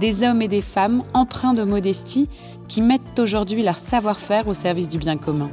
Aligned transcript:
Des 0.00 0.24
hommes 0.24 0.42
et 0.42 0.48
des 0.48 0.62
femmes 0.62 1.02
empreints 1.14 1.54
de 1.54 1.62
modestie 1.62 2.28
qui 2.68 2.82
mettent 2.82 3.18
aujourd'hui 3.18 3.62
leur 3.62 3.76
savoir-faire 3.76 4.48
au 4.48 4.54
service 4.54 4.88
du 4.88 4.98
bien 4.98 5.16
commun. 5.16 5.50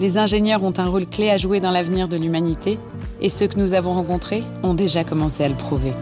Les 0.00 0.18
ingénieurs 0.18 0.62
ont 0.62 0.72
un 0.78 0.86
rôle 0.86 1.06
clé 1.06 1.30
à 1.30 1.36
jouer 1.36 1.60
dans 1.60 1.70
l'avenir 1.70 2.08
de 2.08 2.16
l'humanité 2.16 2.78
et 3.20 3.28
ceux 3.28 3.46
que 3.46 3.58
nous 3.58 3.74
avons 3.74 3.92
rencontrés 3.92 4.42
ont 4.62 4.74
déjà 4.74 5.04
commencé 5.04 5.44
à 5.44 5.48
le 5.48 5.54
prouver. 5.54 5.92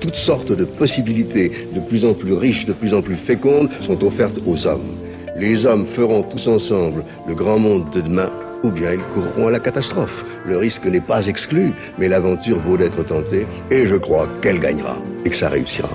Toutes 0.00 0.14
sortes 0.14 0.52
de 0.52 0.64
possibilités 0.64 1.68
de 1.74 1.80
plus 1.88 2.04
en 2.04 2.14
plus 2.14 2.32
riches, 2.32 2.66
de 2.66 2.72
plus 2.72 2.94
en 2.94 3.02
plus 3.02 3.16
fécondes 3.26 3.70
sont 3.86 4.02
offertes 4.04 4.40
aux 4.46 4.66
hommes. 4.66 4.96
Les 5.36 5.64
hommes 5.66 5.86
feront 5.94 6.24
tous 6.24 6.48
ensemble 6.48 7.04
le 7.26 7.34
grand 7.34 7.58
monde 7.58 7.90
de 7.94 8.00
demain 8.00 8.30
ou 8.62 8.70
bien 8.70 8.92
ils 8.92 9.14
courront 9.14 9.48
à 9.48 9.50
la 9.50 9.60
catastrophe. 9.60 10.24
Le 10.46 10.56
risque 10.56 10.86
n'est 10.86 11.00
pas 11.00 11.26
exclu, 11.26 11.72
mais 11.98 12.08
l'aventure 12.08 12.60
vaut 12.60 12.76
d'être 12.76 13.04
tentée 13.04 13.46
et 13.70 13.86
je 13.86 13.96
crois 13.96 14.28
qu'elle 14.42 14.60
gagnera 14.60 14.98
et 15.24 15.30
que 15.30 15.36
ça 15.36 15.48
réussira. 15.48 15.88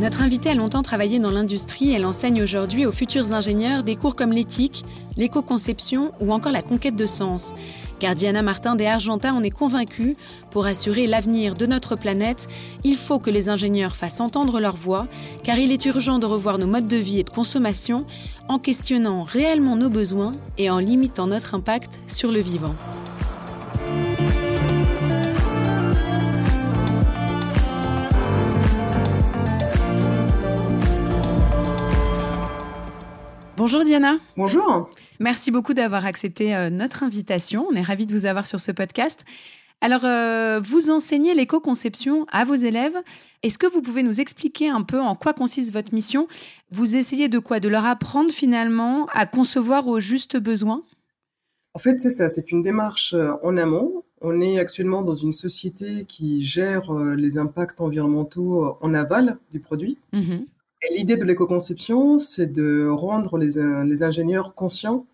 Notre 0.00 0.22
invitée 0.22 0.48
a 0.48 0.54
longtemps 0.54 0.82
travaillé 0.82 1.18
dans 1.18 1.30
l'industrie. 1.30 1.92
Elle 1.92 2.06
enseigne 2.06 2.42
aujourd'hui 2.42 2.86
aux 2.86 2.92
futurs 2.92 3.34
ingénieurs 3.34 3.82
des 3.82 3.96
cours 3.96 4.16
comme 4.16 4.32
l'éthique, 4.32 4.86
l'éco-conception 5.18 6.12
ou 6.20 6.32
encore 6.32 6.52
la 6.52 6.62
conquête 6.62 6.96
de 6.96 7.04
sens. 7.04 7.52
Car 7.98 8.14
Diana 8.14 8.40
Martin 8.40 8.76
des 8.76 8.86
Argenta 8.86 9.34
en 9.34 9.42
est 9.42 9.50
convaincue, 9.50 10.16
pour 10.50 10.64
assurer 10.64 11.06
l'avenir 11.06 11.54
de 11.54 11.66
notre 11.66 11.96
planète, 11.96 12.48
il 12.82 12.96
faut 12.96 13.18
que 13.18 13.28
les 13.28 13.50
ingénieurs 13.50 13.94
fassent 13.94 14.22
entendre 14.22 14.58
leur 14.58 14.74
voix, 14.74 15.06
car 15.44 15.58
il 15.58 15.70
est 15.70 15.84
urgent 15.84 16.18
de 16.18 16.24
revoir 16.24 16.56
nos 16.56 16.66
modes 16.66 16.88
de 16.88 16.96
vie 16.96 17.18
et 17.18 17.24
de 17.24 17.28
consommation 17.28 18.06
en 18.48 18.58
questionnant 18.58 19.22
réellement 19.22 19.76
nos 19.76 19.90
besoins 19.90 20.32
et 20.56 20.70
en 20.70 20.78
limitant 20.78 21.26
notre 21.26 21.54
impact 21.54 22.00
sur 22.06 22.32
le 22.32 22.40
vivant. 22.40 22.74
Bonjour 33.60 33.84
Diana. 33.84 34.16
Bonjour. 34.38 34.88
Merci 35.18 35.50
beaucoup 35.50 35.74
d'avoir 35.74 36.06
accepté 36.06 36.56
euh, 36.56 36.70
notre 36.70 37.02
invitation. 37.02 37.66
On 37.70 37.74
est 37.74 37.82
ravis 37.82 38.06
de 38.06 38.12
vous 38.12 38.24
avoir 38.24 38.46
sur 38.46 38.58
ce 38.58 38.72
podcast. 38.72 39.22
Alors, 39.82 40.06
euh, 40.06 40.60
vous 40.60 40.90
enseignez 40.90 41.34
l'éco-conception 41.34 42.24
à 42.32 42.44
vos 42.44 42.54
élèves. 42.54 42.96
Est-ce 43.42 43.58
que 43.58 43.66
vous 43.66 43.82
pouvez 43.82 44.02
nous 44.02 44.18
expliquer 44.18 44.70
un 44.70 44.80
peu 44.80 44.98
en 44.98 45.14
quoi 45.14 45.34
consiste 45.34 45.74
votre 45.74 45.92
mission? 45.92 46.26
Vous 46.70 46.96
essayez 46.96 47.28
de 47.28 47.38
quoi? 47.38 47.60
De 47.60 47.68
leur 47.68 47.84
apprendre 47.84 48.30
finalement 48.30 49.04
à 49.12 49.26
concevoir 49.26 49.88
aux 49.88 50.00
justes 50.00 50.38
besoins 50.38 50.82
En 51.74 51.80
fait, 51.80 52.00
c'est 52.00 52.08
ça, 52.08 52.30
c'est 52.30 52.52
une 52.52 52.62
démarche 52.62 53.12
euh, 53.12 53.32
en 53.42 53.58
amont. 53.58 54.04
On 54.22 54.40
est 54.40 54.58
actuellement 54.58 55.02
dans 55.02 55.16
une 55.16 55.32
société 55.32 56.06
qui 56.06 56.46
gère 56.46 56.90
les 56.92 57.36
impacts 57.36 57.82
environnementaux 57.82 58.78
en 58.80 58.94
aval 58.94 59.36
du 59.50 59.60
produit. 59.60 59.98
Mhm. 60.14 60.46
L'idée 60.90 61.16
de 61.16 61.24
l'éco-conception, 61.24 62.18
c'est 62.18 62.46
de 62.46 62.88
rendre 62.88 63.36
les, 63.36 63.60
les 63.84 64.02
ingénieurs 64.02 64.54
conscients 64.54 65.06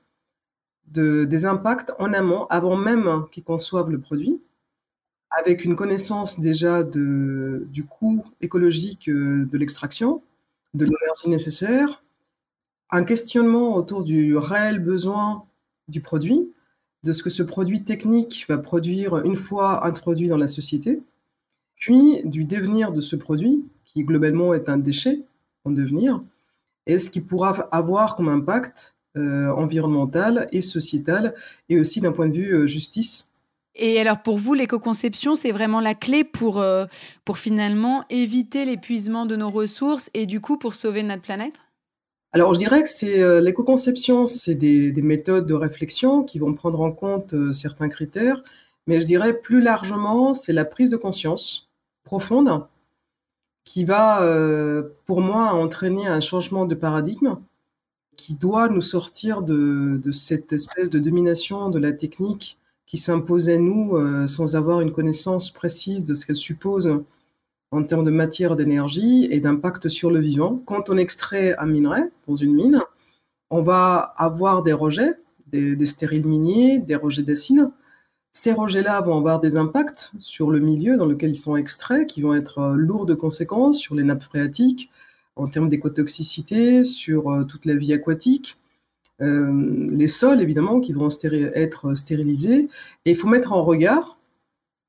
de, 0.89 1.25
des 1.25 1.45
impacts 1.45 1.93
en 1.99 2.13
amont, 2.13 2.47
avant 2.47 2.77
même 2.77 3.25
qu'ils 3.33 3.45
conçoivent 3.45 3.91
le 3.91 3.99
produit, 3.99 4.41
avec 5.31 5.65
une 5.65 5.77
connaissance 5.77 6.41
déjà 6.41 6.83
du 6.83 7.85
coût 7.89 8.25
écologique 8.41 9.09
euh, 9.09 9.45
de 9.51 9.59
l'extraction, 9.59 10.23
de 10.75 10.85
l'énergie 10.85 11.29
nécessaire, 11.29 12.03
un 12.91 13.05
questionnement 13.05 13.75
autour 13.75 14.05
du 14.05 14.37
réel 14.37 14.79
besoin 14.79 15.45
du 15.89 16.01
produit, 16.01 16.53
de 17.03 17.13
ce 17.13 17.23
que 17.23 17.31
ce 17.31 17.43
produit 17.43 17.85
technique 17.85 18.47
va 18.49 18.59
produire 18.59 19.25
une 19.25 19.37
fois 19.37 19.87
introduit 19.87 20.29
dans 20.29 20.37
la 20.37 20.49
société, 20.49 21.01
puis 21.77 22.23
du 22.25 22.45
devenir 22.45 22.93
de 22.93 23.01
ce 23.01 23.17
produit, 23.17 23.65
qui 23.85 24.05
globalement 24.05 24.55
est 24.55 24.69
un 24.69 24.79
déchet, 24.79 25.21
devenir, 25.71 26.21
et 26.87 26.99
ce 26.99 27.11
qui 27.11 27.21
pourra 27.21 27.69
avoir 27.73 28.17
comme 28.17 28.29
impact 28.29 28.97
euh, 29.17 29.51
environnemental 29.51 30.47
et 30.53 30.61
sociétal, 30.61 31.35
et 31.69 31.81
aussi 31.81 32.01
d'un 32.01 32.13
point 32.13 32.29
de 32.29 32.35
vue 32.35 32.53
euh, 32.53 32.67
justice. 32.67 33.33
Et 33.75 33.99
alors 33.99 34.23
pour 34.23 34.37
vous, 34.37 34.53
l'éco-conception, 34.53 35.35
c'est 35.35 35.53
vraiment 35.53 35.81
la 35.81 35.95
clé 35.95 36.23
pour, 36.23 36.61
euh, 36.61 36.85
pour 37.25 37.39
finalement 37.39 38.05
éviter 38.11 38.65
l'épuisement 38.67 39.25
de 39.25 39.35
nos 39.37 39.49
ressources 39.49 40.11
et 40.13 40.27
du 40.27 40.41
coup 40.41 40.59
pour 40.59 40.75
sauver 40.75 41.03
notre 41.03 41.23
planète? 41.23 41.63
Alors, 42.33 42.53
je 42.53 42.59
dirais 42.59 42.83
que 42.83 42.91
c'est 42.91 43.41
l'éco-conception, 43.41 44.27
c'est 44.27 44.55
des, 44.55 44.91
des, 44.91 45.03
méthodes 45.03 45.47
de 45.47 45.55
réflexion 45.55 46.23
qui 46.23 46.39
vont 46.39 46.53
prendre 46.53 46.81
en 46.83 46.93
compte 46.93 47.35
certains 47.53 47.89
critères, 47.89 48.43
mais 48.87 49.01
je 49.01 49.07
dirais 49.07 49.33
plus 49.33 49.63
largement, 49.63 50.35
c'est 50.35 50.53
la 50.53 50.67
prise 50.67 50.91
de 50.91 50.99
conscience 50.99 51.71
profonde 52.05 52.67
qui 53.67 53.85
va, 53.85 54.23
euh, 54.23 54.85
pour 55.07 55.21
moi, 55.21 55.53
entraîner 55.53 56.07
un 56.07 56.21
changement 56.21 56.65
de 56.65 56.75
paradigme 56.75 57.37
qui 58.17 58.35
doit 58.35 58.69
nous 58.71 58.81
sortir 58.81 59.43
de, 59.43 60.01
cette 60.13 60.53
espèce 60.55 60.89
de 60.89 60.99
domination 60.99 61.69
de 61.69 61.79
la 61.79 61.93
technique 61.93 62.59
qui 62.87 62.97
s'impose 62.97 63.51
à 63.51 63.59
nous 63.59 63.97
euh, 63.97 64.29
sans 64.29 64.55
avoir 64.55 64.81
une 64.81 64.93
connaissance 64.93 65.51
précise 65.51 66.07
de 66.07 66.15
ce 66.15 66.25
qu'elle 66.25 66.37
suppose 66.37 67.03
en 67.73 67.83
termes 67.83 68.05
de 68.05 68.13
matière, 68.13 68.55
d'énergie 68.55 69.27
et 69.31 69.41
d'impact 69.41 69.89
sur 69.89 70.13
le 70.13 70.21
vivant. 70.21 70.63
Quand 70.65 70.89
on 70.89 70.97
extrait 70.97 71.57
un 71.59 71.67
minerai 71.67 72.03
dans 72.29 72.37
une 72.37 72.55
mine, 72.55 72.81
on 73.51 73.61
va 73.61 74.15
avoir 74.17 74.63
des 74.63 74.73
rejets, 74.73 75.15
des, 75.49 75.75
des 75.75 75.87
stériles 75.87 76.27
miniers, 76.27 76.79
des 76.79 76.95
rejets 76.95 77.25
d'acide, 77.25 77.69
ces 78.37 78.53
rejets-là 78.53 79.01
vont 79.01 79.17
avoir 79.17 79.41
des 79.41 79.57
impacts 79.57 80.13
sur 80.19 80.51
le 80.51 80.61
milieu 80.61 80.99
dans 80.99 81.07
lequel 81.07 81.31
ils 81.31 81.37
sont 81.37 81.57
extraits, 81.57 82.07
qui 82.07 82.21
vont 82.21 82.35
être 82.35 82.59
euh, 82.59 82.75
lourds 82.75 83.07
de 83.07 83.15
conséquences 83.15 83.79
sur 83.79 83.95
les 83.95 84.03
nappes 84.03 84.25
phréatiques, 84.25 84.91
en 85.37 85.47
termes 85.47 85.71
d'écotoxicité, 85.71 86.85
sur 86.85 87.31
euh, 87.33 87.45
toute 87.45 87.65
la 87.65 87.77
vie 87.77 87.95
aquatique. 87.95 88.59
Euh, 89.23 89.89
les 89.91 90.07
sols, 90.07 90.43
évidemment, 90.43 90.81
qui 90.81 90.93
vont 90.93 91.09
être 91.55 91.95
stérilisés. 91.95 92.69
Et 93.07 93.13
il 93.13 93.17
faut 93.17 93.27
mettre 93.27 93.55
en 93.55 93.65
regard 93.65 94.19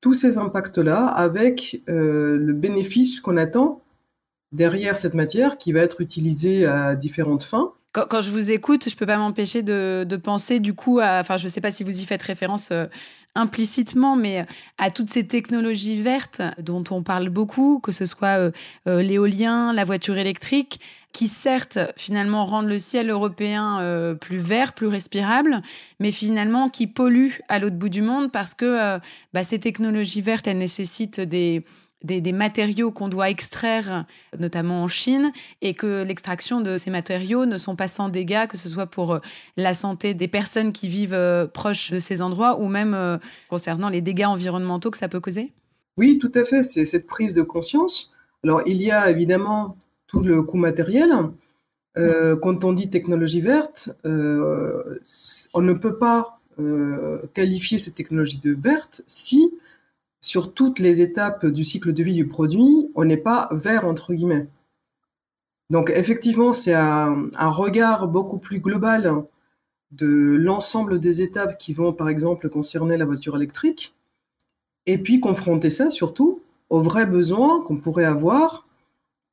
tous 0.02 0.12
ces 0.12 0.36
impacts-là 0.36 1.06
avec 1.06 1.82
le 1.86 2.52
bénéfice 2.52 3.18
qu'on 3.18 3.38
attend 3.38 3.80
derrière 4.52 4.98
cette 4.98 5.14
matière 5.14 5.56
qui 5.56 5.72
va 5.72 5.80
être 5.80 6.02
utilisée 6.02 6.66
à 6.66 6.94
différentes 6.94 7.44
fins. 7.44 7.72
Quand, 8.08 8.20
je 8.20 8.30
vous 8.30 8.50
écoute, 8.50 8.88
je 8.88 8.96
peux 8.96 9.06
pas 9.06 9.16
m'empêcher 9.16 9.62
de, 9.62 10.20
penser 10.22 10.60
du 10.60 10.74
coup 10.74 10.98
à, 10.98 11.20
enfin 11.20 11.36
je 11.36 11.48
sais 11.48 11.60
pas 11.60 11.70
si 11.70 11.84
vous 11.84 12.00
y 12.00 12.06
faites 12.06 12.22
référence 12.22 12.72
implicitement, 13.38 14.16
mais 14.16 14.40
euh, 14.40 14.44
à 14.78 14.90
toutes 14.90 15.10
ces 15.10 15.26
technologies 15.26 16.00
vertes 16.00 16.42
dont 16.58 16.84
on 16.90 17.02
parle 17.02 17.28
beaucoup, 17.30 17.78
que 17.80 17.92
ce 17.92 18.04
soit 18.04 18.38
euh, 18.38 18.50
euh, 18.86 19.02
l'éolien, 19.02 19.72
la 19.72 19.84
voiture 19.84 20.18
électrique, 20.18 20.80
qui 21.12 21.26
certes 21.26 21.78
finalement 21.96 22.44
rendent 22.44 22.68
le 22.68 22.78
ciel 22.78 23.08
européen 23.08 24.14
plus 24.20 24.38
vert, 24.38 24.74
plus 24.74 24.86
respirable, 24.86 25.62
mais 26.00 26.10
finalement 26.10 26.68
qui 26.68 26.86
polluent 26.86 27.40
à 27.48 27.58
l'autre 27.58 27.76
bout 27.76 27.88
du 27.88 28.02
monde 28.02 28.30
parce 28.30 28.52
que 28.52 28.98
bah, 29.32 29.42
ces 29.42 29.58
technologies 29.58 30.20
vertes, 30.20 30.46
elles 30.46 30.58
nécessitent 30.58 31.20
des, 31.20 31.64
des, 32.02 32.32
matériaux 32.32 32.92
qu'on 32.92 33.08
doit 33.08 33.30
extraire, 33.30 34.06
notamment 34.38 34.82
en 34.82 34.88
Chine, 34.88 35.32
et 35.62 35.74
que 35.74 36.04
l'extraction 36.04 36.60
de 36.60 36.76
ces 36.76 36.90
matériaux 36.90 37.46
ne 37.46 37.58
sont 37.58 37.76
pas 37.76 37.88
sans 37.88 38.08
dégâts, 38.08 38.46
que 38.46 38.56
ce 38.56 38.68
soit 38.68 38.86
pour 38.86 39.14
euh, 39.14 39.18
la 39.56 39.74
santé 39.74 40.14
des 40.14 40.28
personnes 40.28 40.72
qui 40.72 40.88
vivent 40.88 41.14
euh, 41.14 41.46
proches 41.46 41.90
de 41.90 41.98
ces 41.98 42.22
endroits 42.22 42.60
ou 42.60 42.68
même 42.68 42.94
euh, 42.94 43.18
concernant 43.48 43.88
les 43.88 44.00
dégâts 44.00 44.26
environnementaux 44.26 44.90
que 44.90 44.98
ça 44.98 45.08
peut 45.08 45.20
causer 45.20 45.52
Oui, 45.96 46.18
tout 46.18 46.32
à 46.34 46.44
fait, 46.44 46.62
c'est 46.62 46.84
cette 46.84 47.06
prise 47.06 47.34
de 47.34 47.42
conscience. 47.42 48.12
Alors, 48.44 48.62
il 48.66 48.80
y 48.80 48.90
a 48.90 49.10
évidemment 49.10 49.76
tout 50.06 50.22
le 50.22 50.42
coût 50.42 50.58
matériel. 50.58 51.10
Quand 51.96 52.62
on 52.62 52.72
dit 52.72 52.90
technologie 52.90 53.40
verte, 53.40 53.90
on 54.04 55.60
ne 55.60 55.72
peut 55.72 55.96
pas 55.98 56.38
qualifier 57.34 57.80
cette 57.80 57.96
technologie 57.96 58.38
de 58.38 58.52
verte 58.52 59.02
si, 59.08 59.50
sur 60.20 60.54
toutes 60.54 60.78
les 60.78 61.00
étapes 61.00 61.46
du 61.46 61.64
cycle 61.64 61.92
de 61.92 62.02
vie 62.02 62.14
du 62.14 62.26
produit, 62.26 62.90
on 62.94 63.04
n'est 63.04 63.16
pas 63.16 63.48
vert 63.52 63.86
entre 63.86 64.14
guillemets. 64.14 64.46
Donc 65.70 65.90
effectivement, 65.94 66.52
c'est 66.52 66.74
un, 66.74 67.28
regard 67.38 68.08
beaucoup 68.08 68.38
plus 68.38 68.60
global 68.60 69.24
de 69.92 70.36
l'ensemble 70.38 70.98
des 70.98 71.22
étapes 71.22 71.58
qui 71.58 71.72
vont, 71.74 71.92
par 71.92 72.08
exemple, 72.08 72.48
concerner 72.48 72.96
la 72.96 73.04
voiture 73.04 73.36
électrique, 73.36 73.94
et 74.86 74.98
puis 74.98 75.20
confronter 75.20 75.70
ça 75.70 75.90
surtout 75.90 76.40
aux 76.70 76.80
vrais 76.80 77.06
besoins 77.06 77.62
qu'on 77.62 77.76
pourrait 77.76 78.04
avoir 78.04 78.66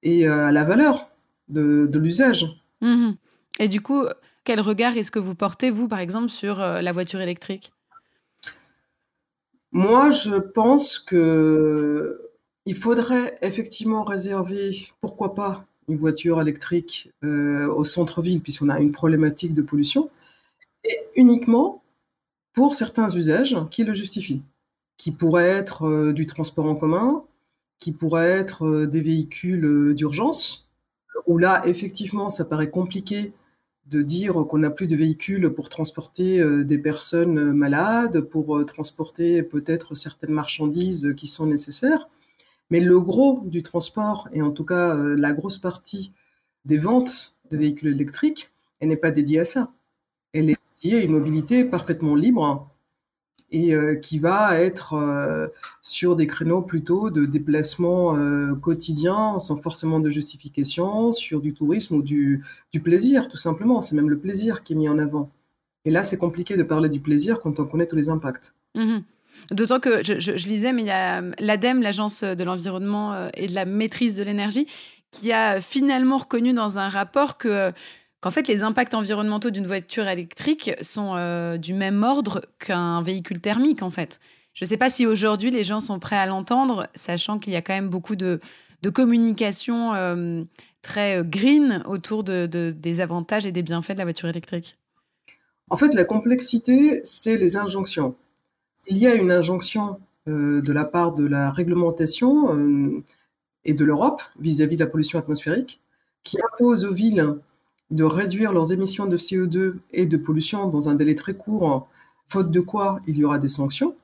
et 0.04 0.28
à 0.28 0.52
la 0.52 0.64
valeur 0.64 1.08
de, 1.50 1.88
de 1.92 2.00
l'usage. 2.00 2.62
Mmh 2.82 3.14
et 3.58 3.70
du 3.70 3.82
coup, 3.82 4.04
quel 4.44 4.60
regard 4.60 4.96
est-ce 4.98 5.12
que 5.12 5.20
vous 5.20 5.36
portez, 5.36 5.70
vous, 5.70 5.88
par 5.88 6.00
exemple, 6.00 6.30
sur 6.30 6.62
euh, 6.62 6.82
la 6.82 6.92
voiture 6.92 7.22
électrique? 7.22 7.72
Moi, 9.76 10.10
je 10.10 10.36
pense 10.38 11.00
que 11.00 12.32
il 12.66 12.78
faudrait 12.78 13.38
effectivement 13.42 14.06
réserver, 14.06 14.72
pourquoi 15.02 15.36
pas, 15.36 15.66
une 15.90 15.98
voiture 15.98 16.40
électrique 16.40 17.12
euh, 17.26 17.68
au 17.68 17.84
centre-ville, 17.84 18.40
puisqu'on 18.40 18.70
a 18.70 18.80
une 18.80 18.94
problématique 18.94 19.54
de 19.54 19.62
pollution, 19.62 20.10
et 20.86 20.98
uniquement 21.18 21.84
pour 22.54 22.74
certains 22.74 23.10
usages 23.10 23.58
qui 23.70 23.84
le 23.84 23.94
justifient, 23.94 24.44
qui 24.96 25.12
pourraient 25.12 25.50
être 25.50 25.84
euh, 25.84 26.14
du 26.14 26.26
transport 26.26 26.68
en 26.68 26.76
commun, 26.76 27.26
qui 27.78 27.92
pourraient 27.92 28.32
être 28.32 28.66
euh, 28.66 28.88
des 28.88 29.02
véhicules 29.02 29.94
d'urgence, 29.94 30.70
où 31.28 31.38
là, 31.38 31.62
effectivement, 31.68 32.30
ça 32.30 32.46
paraît 32.46 32.70
compliqué 32.70 33.34
de 33.88 34.02
dire 34.02 34.34
qu'on 34.48 34.60
n'a 34.60 34.72
plus 34.72 34.88
de 34.88 34.96
véhicules 34.96 35.50
pour 35.52 35.70
transporter 35.70 36.40
euh, 36.40 36.64
des 36.64 36.80
personnes 36.80 37.54
malades, 37.54 38.22
pour 38.22 38.66
transporter 38.66 39.44
peut-être 39.44 39.94
certaines 39.94 40.32
marchandises 40.32 41.14
qui 41.16 41.28
sont 41.28 41.46
nécessaires. 41.46 42.08
Mais 42.72 42.80
le 42.80 43.00
gros 43.00 43.44
du 43.46 43.62
transport, 43.62 44.28
et 44.34 44.42
en 44.42 44.52
tout 44.52 44.66
cas 44.66 44.96
la 44.96 45.34
grosse 45.34 45.60
partie 45.60 46.14
des 46.66 46.80
ventes 46.80 47.38
de 47.52 47.58
véhicules 47.58 47.94
électriques, 47.94 48.50
elle 48.80 48.90
n'est 48.90 48.98
pas 48.98 49.12
dédiée 49.12 49.40
à 49.40 49.46
ça. 49.46 49.72
Elle 50.34 50.50
est 50.50 50.58
dédiée 50.82 51.00
à 51.00 51.04
une 51.04 51.12
mobilité 51.12 51.64
parfaitement 51.64 52.16
libre 52.16 52.68
et 53.56 53.74
euh, 53.74 53.96
qui 53.96 54.20
va 54.20 54.60
être 54.60 54.94
euh, 54.96 55.48
sur 55.82 56.18
des 56.18 56.28
créneaux 56.28 56.62
plutôt 56.62 57.10
de 57.10 57.24
déplacement 57.24 58.18
euh, 58.18 58.54
quotidien 58.54 59.40
sans 59.40 59.62
forcément 59.62 60.02
de 60.02 60.10
justification, 60.10 61.14
sur 61.14 61.40
du 61.40 61.54
tourisme 61.54 61.96
ou 61.96 62.02
du, 62.02 62.44
plaisir, 62.84 63.30
tout 63.30 63.38
simplement. 63.38 63.82
C'est 63.82 63.96
même 63.96 64.10
le 64.10 64.20
plaisir 64.20 64.64
qui 64.64 64.74
est 64.74 64.76
mis 64.76 64.90
en 64.90 64.98
avant. 64.98 65.30
Et 65.86 65.92
là, 65.92 66.04
c'est 66.04 66.18
compliqué 66.18 66.58
de 66.58 66.64
parler 66.64 66.90
du 66.90 67.00
plaisir 67.00 67.40
quand 67.40 67.62
on 67.62 67.66
connaît 67.66 67.88
tous 67.88 67.96
les 67.96 68.10
impacts. 68.10 68.54
Mmh 68.76 69.00
D'autant 69.52 69.82
que 69.82 70.02
je, 70.04 70.18
je, 70.18 70.38
je, 70.38 70.48
lisais, 70.48 70.72
mais 70.72 70.84
il 70.84 70.88
y 70.88 70.92
a 70.92 71.22
l'ADEME, 71.40 71.82
l'Agence 71.82 72.24
de 72.24 72.44
l'environnement 72.46 73.28
et 73.34 73.48
de 73.48 73.54
la 73.54 73.66
maîtrise 73.66 74.16
de 74.16 74.24
l'énergie, 74.24 74.66
qui 75.12 75.34
a 75.34 75.60
finalement 75.60 76.18
reconnu 76.18 76.54
dans 76.54 76.80
un 76.80 76.88
rapport 76.88 77.38
que 77.38 77.74
qu'en 78.26 78.32
fait, 78.32 78.48
les 78.48 78.64
impacts 78.64 78.96
environnementaux 78.96 79.52
d'une 79.52 79.68
voiture 79.68 80.08
électrique 80.08 80.72
sont 80.82 81.14
euh, 81.16 81.58
du 81.58 81.76
même 81.76 82.02
ordre 82.02 82.42
qu'un 82.58 83.04
véhicule 83.04 83.40
thermique, 83.40 83.84
en 83.84 83.92
fait. 83.92 84.20
Je 84.56 84.66
ne 84.66 84.68
sais 84.68 84.78
pas 84.78 84.90
si 84.90 85.06
aujourd'hui 85.06 85.52
les 85.52 85.64
gens 85.64 85.80
sont 85.80 86.00
prêts 86.00 86.16
à 86.16 86.26
l'entendre, 86.26 86.88
sachant 86.96 87.38
qu'il 87.38 87.54
y 87.54 87.56
a 87.56 87.62
quand 87.62 87.76
même 87.76 87.90
beaucoup 87.90 88.16
de, 88.16 88.40
de 88.82 88.90
communication 88.90 89.94
euh, 89.94 90.42
très 90.82 91.20
euh, 91.20 91.24
green 91.24 91.84
autour 91.86 92.24
de, 92.24 92.48
de, 92.48 92.74
des 92.76 93.00
avantages 93.00 93.46
et 93.46 93.52
des 93.52 93.62
bienfaits 93.62 93.92
de 93.92 94.00
la 94.00 94.06
voiture 94.06 94.28
électrique. 94.28 94.76
En 95.70 95.78
fait, 95.78 95.94
la 95.94 96.04
complexité, 96.04 97.02
c'est 97.04 97.38
les 97.38 97.58
injonctions. 97.58 98.16
Il 98.88 98.98
y 98.98 99.06
a 99.06 99.14
une 99.14 99.32
injonction 99.32 100.00
de 100.26 100.74
la 100.74 100.86
part 100.86 101.14
de 101.14 101.28
la 101.28 101.52
réglementation 101.52 103.04
et 103.66 103.76
de 103.76 103.86
l'Europe 103.86 104.24
vis-à-vis 104.40 104.78
de 104.78 104.84
la 104.84 104.90
pollution 104.90 105.20
atmosphérique 105.20 105.80
qui 106.24 106.38
impose 106.42 106.86
aux 106.86 106.94
villes 106.94 107.36
de 107.92 108.04
réduire 108.04 108.52
leurs 108.52 108.74
émissions 108.74 109.06
de 109.06 109.18
CO2 109.18 109.76
et 109.94 110.06
de 110.06 110.18
pollution 110.18 110.68
dans 110.68 110.90
un 110.90 110.96
délai 110.96 111.16
très 111.16 111.36
court, 111.36 111.88
faute 112.28 112.52
de 112.52 112.60
quoi 112.60 113.00
il 113.08 113.18
y 113.18 113.26
aura 113.26 113.38
des 113.38 113.48
sanctions. 113.48 113.96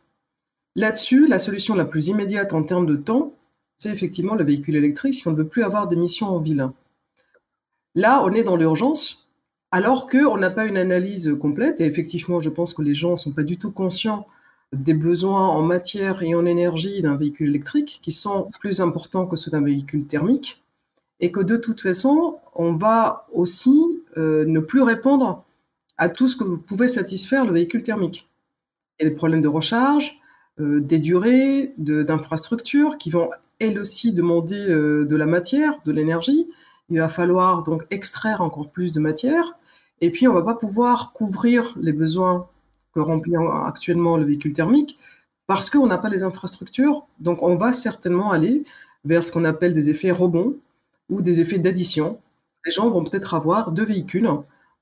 Là-dessus, 0.76 1.28
la 1.28 1.40
solution 1.40 1.76
la 1.76 1.86
plus 1.86 2.08
immédiate 2.08 2.54
en 2.54 2.64
termes 2.64 2.86
de 2.86 2.96
temps, 2.96 3.34
c'est 3.78 3.92
effectivement 3.92 4.36
le 4.36 4.44
véhicule 4.44 4.76
électrique 4.76 5.16
si 5.16 5.28
on 5.28 5.32
ne 5.32 5.38
veut 5.38 5.48
plus 5.48 5.64
avoir 5.64 5.88
d'émissions 5.88 6.28
en 6.28 6.40
ville. 6.40 6.70
Là, 7.96 8.24
on 8.24 8.32
est 8.32 8.44
dans 8.44 8.56
l'urgence, 8.56 9.30
alors 9.72 10.08
qu'on 10.08 10.38
n'a 10.38 10.50
pas 10.50 10.66
une 10.66 10.78
analyse 10.78 11.36
complète, 11.42 11.82
et 11.82 11.86
effectivement, 11.86 12.40
je 12.40 12.50
pense 12.50 12.74
que 12.74 12.82
les 12.82 12.96
gens 12.96 13.14
ne 13.14 13.18
sont 13.18 13.32
pas 13.32 13.44
du 13.44 13.58
tout 13.58 13.72
conscients 13.72 14.28
des 14.72 14.94
besoins 14.94 15.48
en 15.50 15.62
matière 15.62 16.24
et 16.24 16.34
en 16.34 16.46
énergie 16.46 17.02
d'un 17.02 17.18
véhicule 17.18 17.50
électrique, 17.50 18.00
qui 18.02 18.14
sont 18.14 18.50
plus 18.62 18.80
importants 18.80 19.26
que 19.26 19.36
ceux 19.36 19.52
d'un 19.52 19.62
véhicule 19.62 20.06
thermique 20.08 20.61
et 21.22 21.32
que 21.32 21.40
de 21.40 21.56
toute 21.56 21.80
façon, 21.80 22.40
on 22.56 22.74
va 22.74 23.28
aussi 23.32 24.04
euh, 24.18 24.44
ne 24.46 24.60
plus 24.60 24.82
répondre 24.82 25.46
à 25.98 26.10
tout 26.10 26.28
ce 26.28 26.36
que 26.36 26.44
pouvait 26.56 26.88
satisfaire 26.88 27.46
le 27.46 27.54
véhicule 27.54 27.84
thermique. 27.84 28.28
Il 29.00 29.04
y 29.04 29.06
a 29.06 29.10
des 29.10 29.16
problèmes 29.16 29.42
de 29.42 29.48
recharge, 29.48 30.20
euh, 30.60 30.82
des 30.82 31.00
durées 31.00 31.74
d'infrastructures 31.78 32.98
qui 32.98 33.12
vont 33.12 33.30
elles 33.60 33.78
aussi 33.78 34.12
demander 34.12 34.70
euh, 34.70 35.06
de 35.06 35.16
la 35.16 35.28
matière, 35.28 35.76
de 35.86 35.92
l'énergie. 35.92 36.48
Il 36.90 37.00
va 37.00 37.08
falloir 37.08 37.64
donc 37.64 37.86
extraire 37.92 38.42
encore 38.42 38.70
plus 38.72 38.92
de 38.94 39.00
matière. 39.00 39.54
Et 40.02 40.10
puis, 40.10 40.28
on 40.28 40.34
va 40.34 40.42
pas 40.42 40.56
pouvoir 40.56 41.14
couvrir 41.14 41.72
les 41.80 41.94
besoins 41.94 42.48
que 42.94 43.00
remplit 43.00 43.36
actuellement 43.66 44.18
le 44.18 44.26
véhicule 44.26 44.54
thermique 44.54 44.98
parce 45.46 45.70
qu'on 45.70 45.86
n'a 45.86 46.00
pas 46.00 46.10
les 46.10 46.24
infrastructures. 46.24 47.06
Donc, 47.20 47.44
on 47.44 47.56
va 47.56 47.72
certainement 47.72 48.32
aller 48.32 48.64
vers 49.06 49.24
ce 49.24 49.32
qu'on 49.32 49.46
appelle 49.46 49.74
des 49.74 49.90
effets 49.90 50.12
rebonds, 50.12 50.56
ou 51.12 51.22
des 51.22 51.40
effets 51.42 51.60
d'addition. 51.60 52.20
Les 52.66 52.72
gens 52.72 52.90
vont 52.90 53.04
peut-être 53.04 53.36
avoir 53.36 53.72
deux 53.72 53.86
véhicules, 53.86 54.30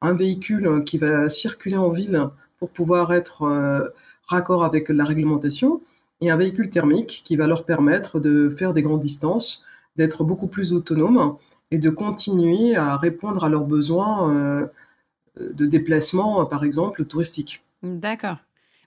un 0.01 0.13
véhicule 0.13 0.83
qui 0.85 0.97
va 0.97 1.27
circuler 1.29 1.75
en 1.75 1.89
ville 1.89 2.29
pour 2.59 2.69
pouvoir 2.69 3.11
être 3.11 3.43
euh, 3.43 3.89
raccord 4.27 4.63
avec 4.63 4.89
la 4.89 5.03
réglementation, 5.03 5.81
et 6.21 6.29
un 6.29 6.37
véhicule 6.37 6.69
thermique 6.69 7.21
qui 7.25 7.35
va 7.35 7.47
leur 7.47 7.65
permettre 7.65 8.19
de 8.19 8.49
faire 8.49 8.73
des 8.73 8.81
grandes 8.81 9.01
distances, 9.01 9.65
d'être 9.95 10.23
beaucoup 10.23 10.47
plus 10.47 10.73
autonomes 10.73 11.37
et 11.71 11.79
de 11.79 11.89
continuer 11.89 12.75
à 12.75 12.97
répondre 12.97 13.43
à 13.43 13.49
leurs 13.49 13.65
besoins 13.65 14.33
euh, 14.33 14.67
de 15.39 15.65
déplacement, 15.65 16.45
par 16.45 16.63
exemple, 16.63 17.05
touristique. 17.05 17.63
D'accord. 17.83 18.37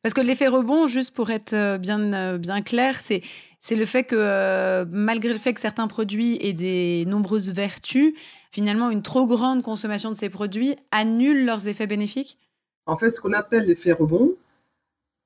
Parce 0.02 0.14
que 0.14 0.21
l'effet 0.21 0.49
rebond, 0.49 0.87
juste 0.87 1.14
pour 1.14 1.30
être 1.30 1.52
euh, 1.52 1.78
bien, 1.78 2.37
bien 2.38 2.62
clair, 2.62 3.00
c'est 3.00 3.23
c'est 3.64 3.76
le 3.76 3.87
fait 3.87 4.02
que 4.02 4.16
euh, 4.18 4.85
malgré 4.90 5.32
le 5.32 5.38
fait 5.38 5.54
que 5.54 5.61
certains 5.61 5.87
produits 5.87 6.37
aient 6.40 6.52
des 6.52 7.04
nombreuses 7.06 7.50
vertus, 7.50 8.12
finalement 8.50 8.90
une 8.90 9.02
trop 9.02 9.25
grande 9.25 9.62
consommation 9.62 10.11
de 10.11 10.16
ces 10.16 10.28
produits 10.28 10.75
annule 10.90 11.44
leurs 11.44 11.68
effets 11.68 11.87
bénéfiques? 11.87 12.38
En 12.87 12.97
fait, 12.97 13.11
ce 13.11 13.21
qu'on 13.21 13.32
appelle 13.32 13.66
l'effet 13.66 13.92
rebond, 13.92 14.32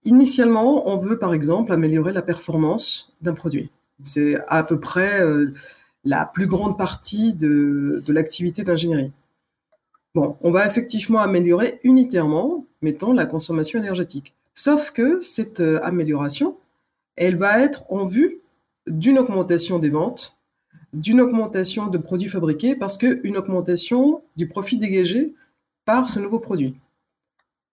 initialement, 0.05 0.87
on 0.87 0.99
veut 0.99 1.19
par 1.19 1.33
exemple 1.33 1.73
améliorer 1.73 2.13
la 2.13 2.21
performance 2.21 3.15
d'un 3.23 3.33
produit. 3.33 3.71
C'est 4.03 4.37
à 4.49 4.63
peu 4.63 4.79
près 4.79 5.23
euh, 5.23 5.55
la 6.05 6.27
plus 6.27 6.47
grande 6.47 6.77
partie 6.77 7.33
de, 7.33 8.03
de 8.05 8.13
l'activité 8.13 8.65
d'ingénierie. 8.65 9.13
Bon, 10.15 10.37
on 10.43 10.51
va 10.51 10.67
effectivement 10.67 11.21
améliorer 11.21 11.81
unitairement, 11.85 12.67
mettons, 12.83 13.15
la 13.15 13.25
consommation 13.25 13.79
énergétique. 13.79 14.35
Sauf 14.59 14.91
que 14.91 15.21
cette 15.21 15.61
euh, 15.61 15.79
amélioration, 15.83 16.57
elle 17.15 17.37
va 17.37 17.61
être 17.61 17.85
en 17.93 18.07
vue 18.07 18.39
d'une 18.87 19.19
augmentation 19.19 19.79
des 19.79 19.91
ventes, 19.91 20.39
d'une 20.95 21.21
augmentation 21.21 21.89
de 21.89 21.99
produits 21.99 22.31
fabriqués, 22.31 22.75
parce 22.75 22.97
qu'une 22.97 23.37
augmentation 23.37 24.23
du 24.37 24.49
profit 24.49 24.79
dégagé 24.79 25.35
par 25.85 26.09
ce 26.09 26.21
nouveau 26.21 26.39
produit. 26.39 26.75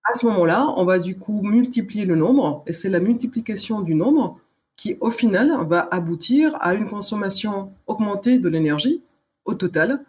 À 0.03 0.13
ce 0.13 0.25
moment-là, 0.25 0.73
on 0.75 0.83
va 0.83 0.99
du 0.99 1.17
coup 1.17 1.41
multiplier 1.41 2.03
le 2.03 2.17
nombre, 2.17 2.63
et 2.67 2.73
c'est 2.73 2.89
la 2.89 2.99
multiplication 2.99 3.79
du 3.79 3.95
nombre 3.95 4.39
qui, 4.75 4.97
au 4.99 5.09
final, 5.09 5.65
va 5.67 5.87
aboutir 5.89 6.57
à 6.59 6.73
une 6.73 6.89
consommation 6.89 7.71
augmentée 7.87 8.39
de 8.39 8.49
l'énergie 8.49 9.01
au 9.45 9.53
total, 9.53 10.03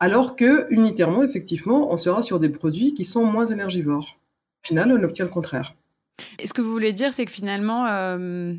alors 0.00 0.34
que 0.34 0.66
unitairement, 0.70 1.22
effectivement, 1.22 1.92
on 1.92 1.96
sera 1.96 2.22
sur 2.22 2.40
des 2.40 2.48
produits 2.48 2.94
qui 2.94 3.04
sont 3.04 3.24
moins 3.24 3.46
énergivores. 3.46 4.18
Au 4.64 4.68
final, 4.68 4.92
on 4.92 5.02
obtient 5.02 5.24
le 5.24 5.30
contraire. 5.30 5.74
Et 6.38 6.46
ce 6.46 6.52
que 6.52 6.62
vous 6.62 6.72
voulez 6.72 6.92
dire, 6.92 7.12
c'est 7.12 7.24
que 7.24 7.30
finalement, 7.30 7.86
euh, 7.86 8.54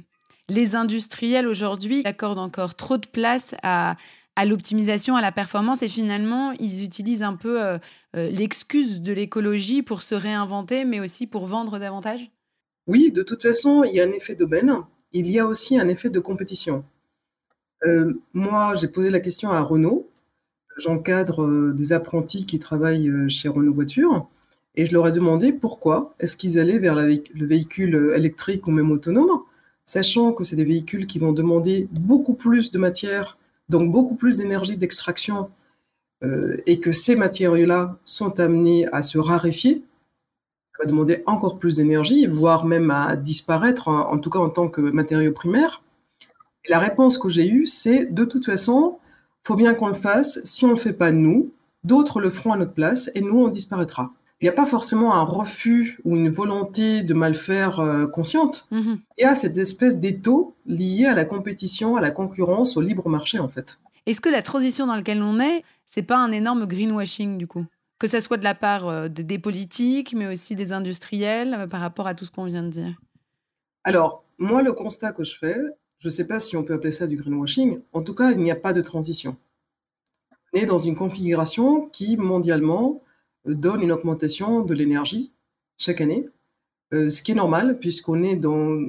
les 0.49 0.75
industriels 0.75 1.47
aujourd'hui 1.47 2.01
accordent 2.05 2.39
encore 2.39 2.75
trop 2.75 2.97
de 2.97 3.07
place 3.07 3.53
à, 3.63 3.95
à 4.39 4.45
l'optimisation, 4.45 5.17
à 5.17 5.21
la 5.21 5.33
performance, 5.33 5.83
et 5.83 5.89
finalement, 5.89 6.53
ils 6.59 6.85
utilisent 6.85 7.23
un 7.23 7.35
peu 7.35 7.61
euh, 7.61 7.77
euh, 8.15 8.29
l'excuse 8.29 9.01
de 9.01 9.11
l'écologie 9.11 9.81
pour 9.81 10.01
se 10.01 10.15
réinventer, 10.15 10.85
mais 10.85 11.01
aussi 11.01 11.27
pour 11.27 11.45
vendre 11.45 11.77
davantage? 11.77 12.31
Oui, 12.87 13.11
de 13.11 13.21
toute 13.21 13.41
façon, 13.41 13.83
il 13.83 13.93
y 13.93 13.99
a 13.99 14.05
un 14.05 14.11
effet 14.13 14.35
d'aubaine. 14.35 14.77
Il 15.11 15.27
y 15.29 15.39
a 15.39 15.45
aussi 15.45 15.77
un 15.77 15.89
effet 15.89 16.09
de 16.09 16.21
compétition. 16.21 16.85
Euh, 17.85 18.13
moi, 18.33 18.75
j'ai 18.75 18.87
posé 18.87 19.09
la 19.09 19.19
question 19.19 19.51
à 19.51 19.59
Renault. 19.59 20.07
j'encadre 20.77 21.73
des 21.73 21.91
apprentis 21.91 22.45
qui 22.45 22.59
travaillent 22.59 23.11
chez 23.29 23.49
Renault 23.49 23.73
Voiture. 23.73 24.29
Et 24.79 24.85
je 24.85 24.93
leur 24.93 25.05
ai 25.09 25.11
demandé 25.11 25.51
pourquoi 25.51 26.15
est-ce 26.21 26.37
qu'ils 26.37 26.57
allaient 26.57 26.79
vers 26.79 26.95
le 26.95 27.45
véhicule 27.45 28.13
électrique 28.15 28.65
ou 28.65 28.71
même 28.71 28.91
autonome, 28.91 29.41
sachant 29.83 30.31
que 30.31 30.45
c'est 30.45 30.55
des 30.55 30.63
véhicules 30.63 31.05
qui 31.05 31.19
vont 31.19 31.33
demander 31.33 31.89
beaucoup 31.91 32.33
plus 32.33 32.71
de 32.71 32.79
matière, 32.79 33.37
donc 33.67 33.91
beaucoup 33.91 34.15
plus 34.15 34.37
d'énergie 34.37 34.77
d'extraction, 34.77 35.49
euh, 36.23 36.55
et 36.65 36.79
que 36.79 36.93
ces 36.93 37.17
matériaux-là 37.17 37.97
sont 38.05 38.39
amenés 38.39 38.87
à 38.93 39.01
se 39.01 39.17
raréfier, 39.17 39.81
va 40.79 40.85
demander 40.85 41.23
encore 41.25 41.59
plus 41.59 41.75
d'énergie, 41.75 42.25
voire 42.25 42.63
même 42.63 42.89
à 42.89 43.17
disparaître, 43.17 43.89
en, 43.89 44.17
tout 44.17 44.29
cas 44.29 44.39
en 44.39 44.49
tant 44.49 44.69
que 44.69 44.79
matériau 44.79 45.33
primaire. 45.33 45.81
Et 46.63 46.71
la 46.71 46.79
réponse 46.79 47.17
que 47.17 47.27
j'ai 47.27 47.49
eue, 47.49 47.67
c'est 47.67 48.05
de 48.05 48.23
toute 48.23 48.45
façon, 48.45 48.97
faut 49.43 49.57
bien 49.57 49.73
qu'on 49.73 49.89
le 49.89 49.93
fasse. 49.93 50.39
Si 50.45 50.63
on 50.63 50.69
ne 50.69 50.75
le 50.75 50.79
fait 50.79 50.93
pas 50.93 51.11
nous, 51.11 51.51
d'autres 51.83 52.21
le 52.21 52.29
feront 52.29 52.53
à 52.53 52.57
notre 52.57 52.71
place 52.71 53.11
et 53.13 53.19
nous, 53.19 53.41
on 53.41 53.49
disparaîtra 53.49 54.13
il 54.41 54.45
n'y 54.45 54.49
a 54.49 54.53
pas 54.53 54.65
forcément 54.65 55.13
un 55.13 55.23
refus 55.23 55.99
ou 56.05 56.15
une 56.15 56.29
volonté 56.29 57.03
de 57.03 57.13
mal 57.13 57.35
faire 57.35 57.79
euh, 57.79 58.07
consciente. 58.07 58.67
Mm-hmm. 58.71 58.99
Il 59.17 59.21
y 59.21 59.25
a 59.25 59.35
cette 59.35 59.57
espèce 59.57 59.99
d'étau 59.99 60.55
lié 60.65 61.05
à 61.05 61.13
la 61.13 61.25
compétition, 61.25 61.97
à 61.97 62.01
la 62.01 62.11
concurrence, 62.11 62.77
au 62.77 62.81
libre 62.81 63.09
marché 63.09 63.39
en 63.39 63.49
fait. 63.49 63.79
Est-ce 64.05 64.21
que 64.21 64.29
la 64.29 64.41
transition 64.41 64.87
dans 64.87 64.95
laquelle 64.95 65.21
on 65.21 65.39
est, 65.39 65.63
c'est 65.87 66.03
pas 66.03 66.17
un 66.17 66.31
énorme 66.31 66.65
greenwashing 66.65 67.37
du 67.37 67.47
coup? 67.47 67.65
Que 67.99 68.07
ce 68.07 68.21
soit 68.21 68.37
de 68.37 68.45
la 68.45 68.55
part 68.55 68.87
euh, 68.87 69.09
des 69.09 69.39
politiques, 69.39 70.13
mais 70.13 70.27
aussi 70.27 70.55
des 70.55 70.71
industriels, 70.71 71.53
euh, 71.53 71.67
par 71.67 71.81
rapport 71.81 72.07
à 72.07 72.15
tout 72.15 72.23
ce 72.23 72.31
qu'on 72.31 72.45
vient 72.45 72.63
de 72.63 72.69
dire? 72.69 72.97
Alors, 73.83 74.23
moi, 74.37 74.63
le 74.63 74.71
constat 74.71 75.11
que 75.11 75.25
je 75.25 75.37
fais, 75.37 75.57
je 75.97 76.07
ne 76.07 76.11
sais 76.11 76.27
pas 76.27 76.39
si 76.39 76.55
on 76.55 76.63
peut 76.63 76.73
appeler 76.73 76.93
ça 76.93 77.07
du 77.07 77.17
greenwashing, 77.17 77.81
en 77.91 78.01
tout 78.01 78.15
cas, 78.15 78.31
il 78.31 78.39
n'y 78.39 78.51
a 78.51 78.55
pas 78.55 78.71
de 78.71 78.81
transition. 78.81 79.35
On 80.53 80.59
est 80.59 80.65
dans 80.65 80.77
une 80.77 80.95
configuration 80.95 81.89
qui, 81.89 82.15
mondialement, 82.15 83.01
donne 83.45 83.81
une 83.81 83.91
augmentation 83.91 84.61
de 84.61 84.73
l'énergie 84.73 85.31
chaque 85.77 86.01
année, 86.01 86.27
euh, 86.93 87.09
ce 87.09 87.21
qui 87.21 87.31
est 87.31 87.35
normal 87.35 87.79
puisqu'on 87.79 88.23
est 88.23 88.35
dans 88.35 88.79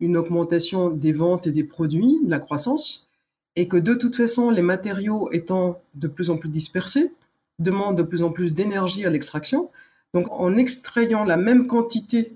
une 0.00 0.16
augmentation 0.16 0.90
des 0.90 1.12
ventes 1.12 1.46
et 1.46 1.52
des 1.52 1.64
produits, 1.64 2.18
de 2.24 2.30
la 2.30 2.38
croissance, 2.38 3.10
et 3.56 3.66
que 3.66 3.76
de 3.76 3.94
toute 3.94 4.14
façon, 4.14 4.50
les 4.50 4.62
matériaux 4.62 5.30
étant 5.32 5.80
de 5.94 6.06
plus 6.06 6.30
en 6.30 6.36
plus 6.36 6.48
dispersés, 6.48 7.12
demandent 7.58 7.98
de 7.98 8.04
plus 8.04 8.22
en 8.22 8.30
plus 8.30 8.54
d'énergie 8.54 9.04
à 9.04 9.10
l'extraction. 9.10 9.70
Donc 10.14 10.30
en 10.30 10.56
extrayant 10.56 11.24
la 11.24 11.36
même 11.36 11.66
quantité 11.66 12.32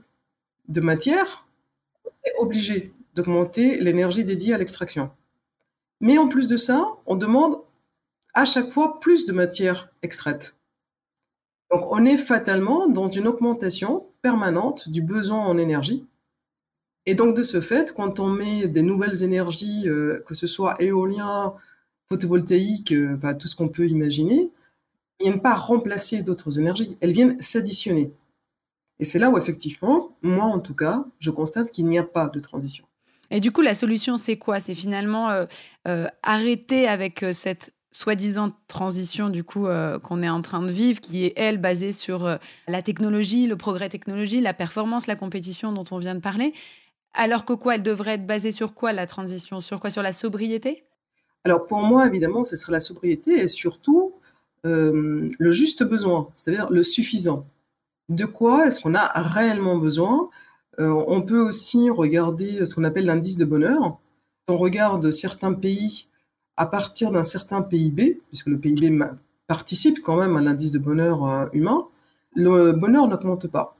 de 0.68 0.80
matière, 0.80 1.46
on 2.04 2.10
est 2.24 2.34
obligé 2.38 2.92
d'augmenter 3.14 3.78
l'énergie 3.78 4.24
dédiée 4.24 4.54
à 4.54 4.58
l'extraction. 4.58 5.10
Mais 6.00 6.18
en 6.18 6.28
plus 6.28 6.48
de 6.48 6.56
ça, 6.56 6.88
on 7.06 7.14
demande 7.14 7.58
à 8.34 8.44
chaque 8.44 8.70
fois 8.70 8.98
plus 9.00 9.26
de 9.26 9.32
matière 9.32 9.90
extraite. 10.02 10.56
Donc 11.72 11.90
on 11.90 12.04
est 12.04 12.18
fatalement 12.18 12.86
dans 12.86 13.08
une 13.08 13.26
augmentation 13.26 14.06
permanente 14.20 14.90
du 14.90 15.00
besoin 15.00 15.40
en 15.40 15.56
énergie. 15.56 16.04
Et 17.06 17.14
donc 17.14 17.34
de 17.34 17.42
ce 17.42 17.60
fait, 17.60 17.94
quand 17.94 18.20
on 18.20 18.28
met 18.28 18.68
des 18.68 18.82
nouvelles 18.82 19.22
énergies, 19.22 19.88
euh, 19.88 20.22
que 20.26 20.34
ce 20.34 20.46
soit 20.46 20.80
éolien, 20.80 21.54
photovoltaïque, 22.10 22.92
euh, 22.92 23.16
tout 23.38 23.48
ce 23.48 23.56
qu'on 23.56 23.68
peut 23.68 23.88
imaginer, 23.88 24.50
elles 25.18 25.28
viennent 25.28 25.40
pas 25.40 25.54
remplacer 25.54 26.22
d'autres 26.22 26.60
énergies, 26.60 26.96
elles 27.00 27.12
viennent 27.12 27.40
s'additionner. 27.40 28.12
Et 28.98 29.04
c'est 29.04 29.18
là 29.18 29.30
où 29.30 29.38
effectivement, 29.38 30.14
moi 30.20 30.44
en 30.44 30.60
tout 30.60 30.74
cas, 30.74 31.06
je 31.20 31.30
constate 31.30 31.72
qu'il 31.72 31.86
n'y 31.86 31.98
a 31.98 32.04
pas 32.04 32.28
de 32.28 32.38
transition. 32.38 32.84
Et 33.30 33.40
du 33.40 33.50
coup, 33.50 33.62
la 33.62 33.74
solution, 33.74 34.18
c'est 34.18 34.36
quoi? 34.36 34.60
C'est 34.60 34.74
finalement 34.74 35.30
euh, 35.88 36.06
arrêter 36.22 36.86
avec 36.86 37.24
cette 37.32 37.72
soi-disant 37.92 38.52
transition 38.68 39.28
du 39.28 39.44
coup 39.44 39.66
euh, 39.66 39.98
qu'on 39.98 40.22
est 40.22 40.28
en 40.28 40.42
train 40.42 40.62
de 40.62 40.72
vivre, 40.72 41.00
qui 41.00 41.26
est 41.26 41.34
elle 41.36 41.58
basée 41.58 41.92
sur 41.92 42.24
euh, 42.24 42.36
la 42.66 42.82
technologie, 42.82 43.46
le 43.46 43.56
progrès 43.56 43.90
technologique, 43.90 44.42
la 44.42 44.54
performance, 44.54 45.06
la 45.06 45.14
compétition 45.14 45.72
dont 45.72 45.84
on 45.90 45.98
vient 45.98 46.14
de 46.14 46.20
parler, 46.20 46.54
alors 47.12 47.44
que 47.44 47.52
quoi, 47.52 47.74
elle 47.74 47.82
devrait 47.82 48.14
être 48.14 48.26
basée 48.26 48.50
sur 48.50 48.72
quoi 48.72 48.92
la 48.92 49.06
transition? 49.06 49.60
Sur 49.60 49.78
quoi? 49.78 49.90
Sur 49.90 50.02
la 50.02 50.12
sobriété? 50.12 50.84
Alors 51.44 51.66
pour 51.66 51.82
moi, 51.82 52.06
évidemment, 52.06 52.44
ce 52.44 52.56
serait 52.56 52.72
la 52.72 52.80
sobriété 52.80 53.32
et 53.32 53.48
surtout 53.48 54.14
euh, 54.64 55.28
le 55.38 55.52
juste 55.52 55.82
besoin, 55.82 56.28
c'est-à-dire 56.34 56.70
le 56.70 56.82
suffisant. 56.82 57.44
De 58.08 58.24
quoi 58.24 58.66
est-ce 58.66 58.80
qu'on 58.80 58.94
a 58.94 59.06
réellement 59.20 59.76
besoin? 59.76 60.28
On 60.78 61.20
peut 61.20 61.38
aussi 61.38 61.90
regarder 61.90 62.64
ce 62.64 62.74
qu'on 62.74 62.84
appelle 62.84 63.04
l'indice 63.04 63.36
de 63.36 63.44
bonheur. 63.44 63.98
On 64.48 64.56
regarde 64.56 65.10
certains 65.10 65.52
pays 65.52 66.08
à 66.56 66.66
partir 66.66 67.12
d'un 67.12 67.24
certain 67.24 67.62
PIB, 67.62 68.20
puisque 68.28 68.46
le 68.46 68.58
PIB 68.58 68.98
participe 69.46 70.00
quand 70.02 70.16
même 70.16 70.36
à 70.36 70.42
l'indice 70.42 70.72
de 70.72 70.78
bonheur 70.78 71.26
euh, 71.26 71.46
humain, 71.52 71.86
le 72.34 72.72
bonheur 72.72 73.08
n'augmente 73.08 73.48
pas. 73.48 73.76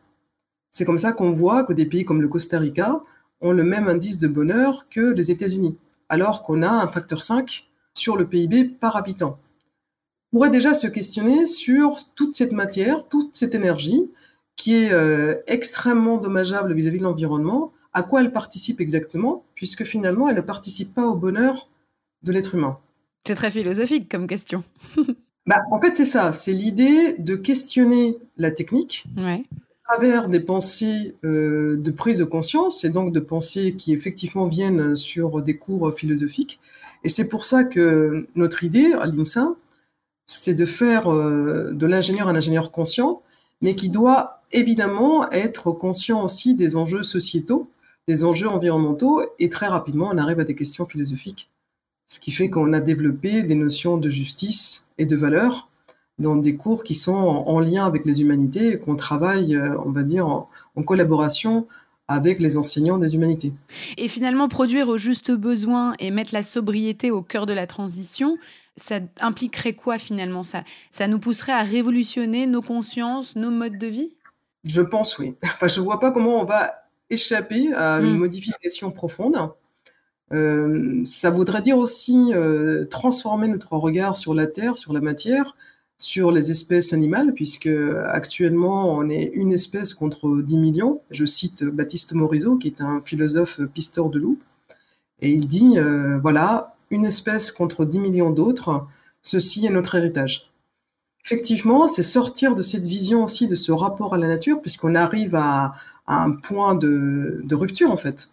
C'est 0.71 0.85
comme 0.85 0.99
ça 0.99 1.13
qu'on 1.13 1.33
voit 1.33 1.65
que 1.65 1.73
des 1.73 1.87
pays 1.87 2.05
comme 2.05 2.23
le 2.23 2.29
Costa 2.29 2.59
Rica 2.59 3.03
ont 3.41 3.53
le 3.53 3.65
même 3.65 3.89
indice 3.89 4.19
de 4.19 4.29
bonheur 4.29 4.87
que 4.91 5.13
les 5.13 5.31
États-Unis, 5.31 5.77
alors 6.09 6.43
qu'on 6.43 6.63
a 6.63 6.69
un 6.69 6.89
facteur 6.89 7.23
5 7.23 7.67
sur 7.95 8.17
le 8.17 8.27
PIB 8.27 8.65
par 8.81 8.97
habitant. 8.97 9.39
On 10.33 10.39
pourrait 10.39 10.51
déjà 10.51 10.73
se 10.73 10.87
questionner 10.87 11.45
sur 11.45 11.97
toute 12.15 12.37
cette 12.37 12.53
matière, 12.53 13.07
toute 13.09 13.35
cette 13.35 13.55
énergie 13.55 14.11
qui 14.57 14.75
est 14.75 14.93
euh, 14.93 15.37
extrêmement 15.47 16.19
dommageable 16.19 16.73
vis-à-vis 16.73 16.99
de 16.99 17.05
l'environnement, 17.05 17.73
à 17.93 18.03
quoi 18.03 18.21
elle 18.21 18.33
participe 18.33 18.81
exactement, 18.81 19.45
puisque 19.55 19.85
finalement 19.85 20.29
elle 20.29 20.37
ne 20.37 20.41
participe 20.41 20.95
pas 20.95 21.07
au 21.07 21.17
bonheur 21.17 21.69
de 22.23 22.33
l'être 22.33 22.55
humain 22.55 22.79
C'est 23.27 23.35
très 23.35 23.51
philosophique 23.51 24.11
comme 24.11 24.27
question. 24.27 24.65
bah, 25.47 25.57
en 25.71 25.81
fait, 25.81 25.97
c'est 25.97 26.07
ça. 26.07 26.33
C'est 26.33 26.53
l'idée 26.53 27.17
de 27.19 27.37
questionner 27.37 28.17
la 28.37 28.51
technique 28.51 29.05
à 29.17 29.95
travers 29.95 30.29
des 30.29 30.41
pensées 30.41 31.17
euh, 31.25 31.77
de 31.77 31.91
prise 31.91 32.19
de 32.19 32.25
conscience 32.25 32.85
et 32.85 32.91
donc 32.91 33.13
de 33.13 33.21
pensées 33.21 33.75
qui 33.75 33.93
effectivement 33.93 34.47
viennent 34.47 34.97
sur 34.97 35.43
des 35.43 35.57
cours 35.57 35.93
philosophiques. 35.95 36.59
Et 37.05 37.09
c'est 37.09 37.29
pour 37.29 37.45
ça 37.45 37.65
que 37.65 38.27
notre 38.37 38.65
idée 38.65 38.93
à 38.93 39.07
l'INSA, 39.07 39.55
c'est 40.27 40.55
de 40.55 40.65
faire 40.65 41.13
euh, 41.13 41.73
de 41.73 41.87
l'ingénieur 41.87 42.29
un 42.29 42.37
ingénieur 42.37 42.71
conscient, 42.71 43.23
mais 43.61 43.75
qui 43.75 43.91
doit 43.91 44.43
évidemment 44.53 45.31
être 45.31 45.73
conscient 45.73 46.23
aussi 46.23 46.55
des 46.55 46.77
enjeux 46.77 47.03
sociétaux, 47.03 47.69
des 48.09 48.25
enjeux 48.25 48.49
environnementaux, 48.49 49.23
et 49.39 49.49
très 49.49 49.67
rapidement, 49.67 50.11
on 50.13 50.19
arrive 50.19 50.41
à 50.41 50.45
des 50.45 50.55
questions 50.55 50.87
philosophiques 50.87 51.49
ce 52.13 52.21
qui 52.21 52.31
fait 52.31 52.51
qu'on 52.51 52.75
a 52.75 52.81
développé 52.81 53.43
des 53.43 53.55
notions 53.55 53.97
de 53.97 54.11
justice 54.11 54.91
et 54.99 55.07
de 55.07 55.17
valeur 55.17 55.71
dans 56.19 56.37
des 56.37 56.57
cours 56.57 56.85
qui 56.85 56.95
sont 56.95 57.15
en, 57.15 57.59
lien 57.59 57.87
avec 57.87 58.05
les 58.05 58.21
humanités 58.21 58.75
et 58.75 58.79
qu'on 58.79 58.97
travaille, 58.97 59.57
euh, 59.57 59.79
on 59.87 59.93
va 59.93 60.03
dire, 60.03 60.27
en, 60.27 60.51
collaboration 60.85 61.67
avec 62.09 62.39
les 62.39 62.59
enseignants 62.59 62.99
des 62.99 63.15
humanités. 63.15 63.55
Et 63.97 64.09
finalement, 64.09 64.49
produire 64.49 64.91
au 64.91 64.99
juste 64.99 65.31
besoin 65.31 65.95
et 66.01 66.11
mettre 66.11 66.35
la 66.35 66.43
sobriété 66.43 67.11
au 67.11 67.23
cœur 67.23 67.47
de 67.47 67.55
la 67.55 67.67
transition, 67.67 68.37
ça 68.77 68.99
impliquerait 69.23 69.73
quoi 69.73 69.97
finalement? 69.97 70.43
Ça, 70.43 70.65
ça 70.91 71.09
nous 71.09 71.19
pousserait 71.19 71.53
à 71.53 71.63
révolutionner 71.63 72.47
nos 72.47 72.61
consciences, 72.61 73.37
nos 73.37 73.51
modes 73.51 73.79
de 73.79 73.87
vie? 73.87 74.13
Je 74.65 74.83
pense 74.83 75.19
oui. 75.19 75.35
Enfin, 75.43 75.67
je 75.67 75.81
ne 75.81 75.85
vois 75.87 75.99
pas 75.99 76.11
comment 76.11 76.43
on 76.43 76.45
va 76.45 76.75
échapper 77.09 77.73
à 77.73 78.01
une 78.01 78.17
hmm. 78.17 78.19
modification 78.19 78.91
profonde. 78.91 79.51
Euh, 80.33 81.03
ça 81.05 81.31
voudrait 81.31 81.63
dire 81.63 81.77
aussi 81.77 82.33
euh, 82.33 82.87
transformer 82.87 83.49
notre 83.49 83.75
regard 83.75 84.17
sur 84.17 84.35
la 84.35 84.47
Terre, 84.47 84.77
sur 84.77 84.93
la 84.93 85.01
matière, 85.01 85.57
sur 85.99 86.33
les 86.33 86.51
espèces 86.51 86.93
animales, 86.93 87.35
puisque 87.35 87.69
actuellement 88.07 88.97
on 88.97 89.09
est 89.09 89.31
une 89.35 89.53
espèce 89.53 89.95
contre 89.95 90.41
10 90.43 90.59
millions. 90.59 91.01
Je 91.11 91.27
cite 91.27 91.65
Baptiste 91.65 92.15
Morisot, 92.15 92.57
qui 92.57 92.69
est 92.69 92.81
un 92.81 93.01
philosophe 93.01 93.61
pisteur 93.75 94.09
de 94.09 94.19
loups, 94.19 94.39
et 95.21 95.31
il 95.31 95.49
dit 95.49 95.79
euh, 95.79 96.19
voilà, 96.19 96.75
une 96.91 97.05
espèce 97.05 97.53
contre 97.53 97.85
10 97.85 98.01
millions 98.01 98.31
d'autres, 98.31 98.87
ceci 99.21 99.67
est 99.67 99.71
notre 99.71 99.95
héritage. 99.95 100.51
Effectivement, 101.25 101.87
c'est 101.87 102.03
sortir 102.03 102.57
de 102.57 102.63
cette 102.63 102.85
vision 102.85 103.23
aussi, 103.25 103.47
de 103.47 103.55
ce 103.55 103.71
rapport 103.71 104.15
à 104.15 104.19
la 104.19 104.27
nature, 104.27 104.61
puisqu'on 104.61 104.95
arrive 104.97 105.35
à, 105.37 105.75
un 106.09 106.33
point 106.33 106.75
de 106.75 107.55
rupture 107.55 107.93
en 107.93 107.97
fait. 107.97 108.29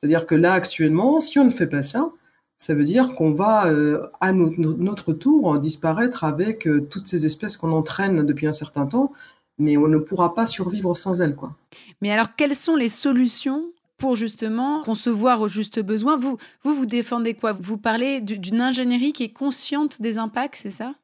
C'est-à-dire 0.00 0.26
que 0.26 0.34
là, 0.34 0.52
actuellement, 0.52 1.20
si 1.20 1.38
on 1.38 1.44
ne 1.44 1.50
fait 1.50 1.66
pas 1.66 1.82
ça, 1.82 2.10
ça 2.58 2.74
veut 2.74 2.84
dire 2.84 3.14
qu'on 3.14 3.32
va, 3.32 3.66
euh, 3.66 4.06
à 4.20 4.32
notre 4.32 5.12
tour, 5.12 5.58
disparaître 5.58 6.24
avec 6.24 6.66
euh, 6.66 6.80
toutes 6.80 7.06
ces 7.06 7.26
espèces 7.26 7.56
qu'on 7.56 7.72
entraîne 7.72 8.24
depuis 8.24 8.46
un 8.46 8.52
certain 8.52 8.86
temps, 8.86 9.12
mais 9.58 9.76
on 9.76 9.88
ne 9.88 9.98
pourra 9.98 10.34
pas 10.34 10.46
survivre 10.46 10.96
sans 10.96 11.20
elles. 11.20 11.34
Quoi. 11.34 11.54
Mais 12.00 12.10
alors, 12.12 12.34
quelles 12.34 12.54
sont 12.54 12.76
les 12.76 12.88
solutions 12.88 13.64
pour 13.98 14.16
justement 14.16 14.82
concevoir 14.82 15.40
au 15.40 15.48
juste 15.48 15.80
besoin? 15.80 16.16
Vous, 16.16 16.38
vous, 16.62 16.74
vous 16.74 16.86
défendez 16.86 17.34
quoi? 17.34 17.52
Vous 17.52 17.78
parlez 17.78 18.20
d'une 18.20 18.60
ingénierie 18.60 19.12
qui 19.12 19.24
est 19.24 19.32
consciente 19.32 20.00
des 20.00 20.18
impacts, 20.18 20.56
c'est 20.56 20.70
ça? 20.70 20.94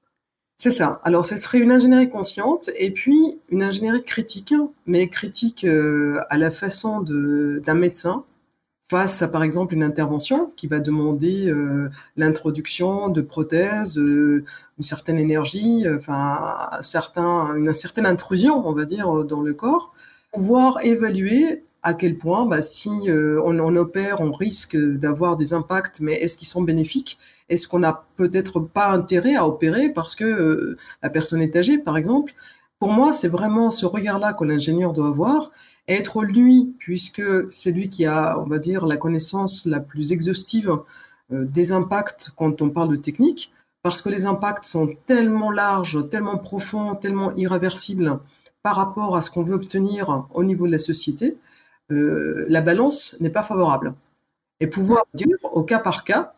C'est 0.59 0.71
ça. 0.71 1.01
Alors, 1.03 1.27
ce 1.27 1.37
serait 1.37 1.59
une 1.59 1.73
ingénierie 1.73 2.09
consciente 2.09 2.71
et 2.79 2.93
puis 2.93 3.39
une 3.51 3.63
ingénierie 3.63 4.05
critique, 4.05 4.55
mais 4.87 5.09
critique 5.09 5.65
euh, 5.65 6.21
à 6.31 6.39
la 6.39 6.51
façon 6.51 7.03
d'un 7.03 7.75
médecin 7.75 8.25
face 8.93 9.23
à 9.23 9.29
par 9.29 9.43
exemple 9.43 9.73
une 9.73 9.83
intervention 9.83 10.53
qui 10.55 10.67
va 10.67 10.79
demander 10.79 11.49
euh, 11.49 11.89
l'introduction 12.19 13.09
de 13.09 13.23
prothèses, 13.23 13.97
euh, 13.97 14.45
une 14.79 14.85
certaine 14.85 15.19
énergie, 15.19 15.87
enfin 15.97 16.69
certain, 16.83 17.55
une 17.57 17.73
certaine 17.73 18.05
intrusion, 18.05 18.69
on 18.69 18.75
va 18.75 18.85
dire, 18.85 19.25
dans 19.25 19.41
le 19.41 19.55
corps, 19.55 19.95
pouvoir 20.31 20.85
évaluer 20.85 21.65
à 21.83 21.95
quel 21.95 22.19
point, 22.19 22.45
bah, 22.45 22.61
si 22.61 22.91
on, 23.09 23.59
on, 23.59 23.77
opère, 23.77 24.21
on 24.21 24.31
risque 24.31 24.77
d'avoir 24.77 25.39
des 25.39 25.55
impacts, 25.55 26.01
mais 26.01 26.13
est-ce 26.21 26.37
qu'ils 26.37 26.49
sont 26.49 26.63
bénéfiques? 26.63 27.19
Est-ce 27.49 27.67
qu'on 27.69 27.79
n'a 27.79 28.05
peut-être 28.17 28.61
pas 28.61 28.89
intérêt 28.91 29.37
à 29.37 29.49
opérer 29.49 29.89
parce 29.89 30.15
que 30.15 30.77
la 31.03 31.09
personne 31.09 31.41
est 31.41 31.57
âgée, 31.57 31.79
par 31.79 31.97
exemple? 31.97 32.35
Pour 32.79 32.93
moi, 32.93 33.15
c'est 33.15 33.29
vraiment 33.29 33.71
ce 33.71 33.87
regard-là 33.87 34.35
que 34.35 34.45
l'ingénieur 34.45 34.93
doit 34.93 35.09
avoir 35.09 35.51
être 35.89 36.23
lui, 36.23 36.77
puisque 36.79 37.23
c'est 37.51 37.73
lui 37.73 37.91
qui 37.91 38.07
a, 38.07 38.39
on 38.39 38.47
va 38.47 38.59
dire, 38.59 38.87
la 38.87 38.97
connaissance 38.97 39.67
la 39.67 39.81
plus 39.81 40.13
exhaustive 40.13 40.79
euh, 41.33 41.45
des 41.45 41.73
impacts 41.73 42.31
quand 42.37 42.63
on 42.63 42.71
parle 42.71 42.91
de 42.91 42.97
technique, 42.97 43.53
parce 43.83 44.01
que 44.01 44.09
les 44.09 44.27
impacts 44.27 44.67
sont 44.67 44.91
tellement 45.07 45.51
larges, 45.51 46.09
tellement 46.09 46.39
profonds, 46.39 46.95
tellement 46.95 47.35
irréversibles 47.37 48.21
par 48.63 48.77
rapport 48.77 49.17
à 49.17 49.23
ce 49.23 49.31
qu'on 49.31 49.43
veut 49.43 49.55
obtenir 49.55 50.27
au 50.35 50.45
niveau 50.45 50.67
de 50.67 50.73
la 50.73 50.79
société, 50.79 51.37
euh, 51.91 52.47
la 52.49 52.61
balance 52.61 53.17
n'est 53.21 53.31
pas 53.31 53.43
favorable. 53.43 53.95
Et 54.61 54.69
pouvoir 54.69 55.05
dire 55.15 55.37
au 55.43 55.65
cas 55.65 55.81
par 55.81 56.05
cas, 56.05 56.33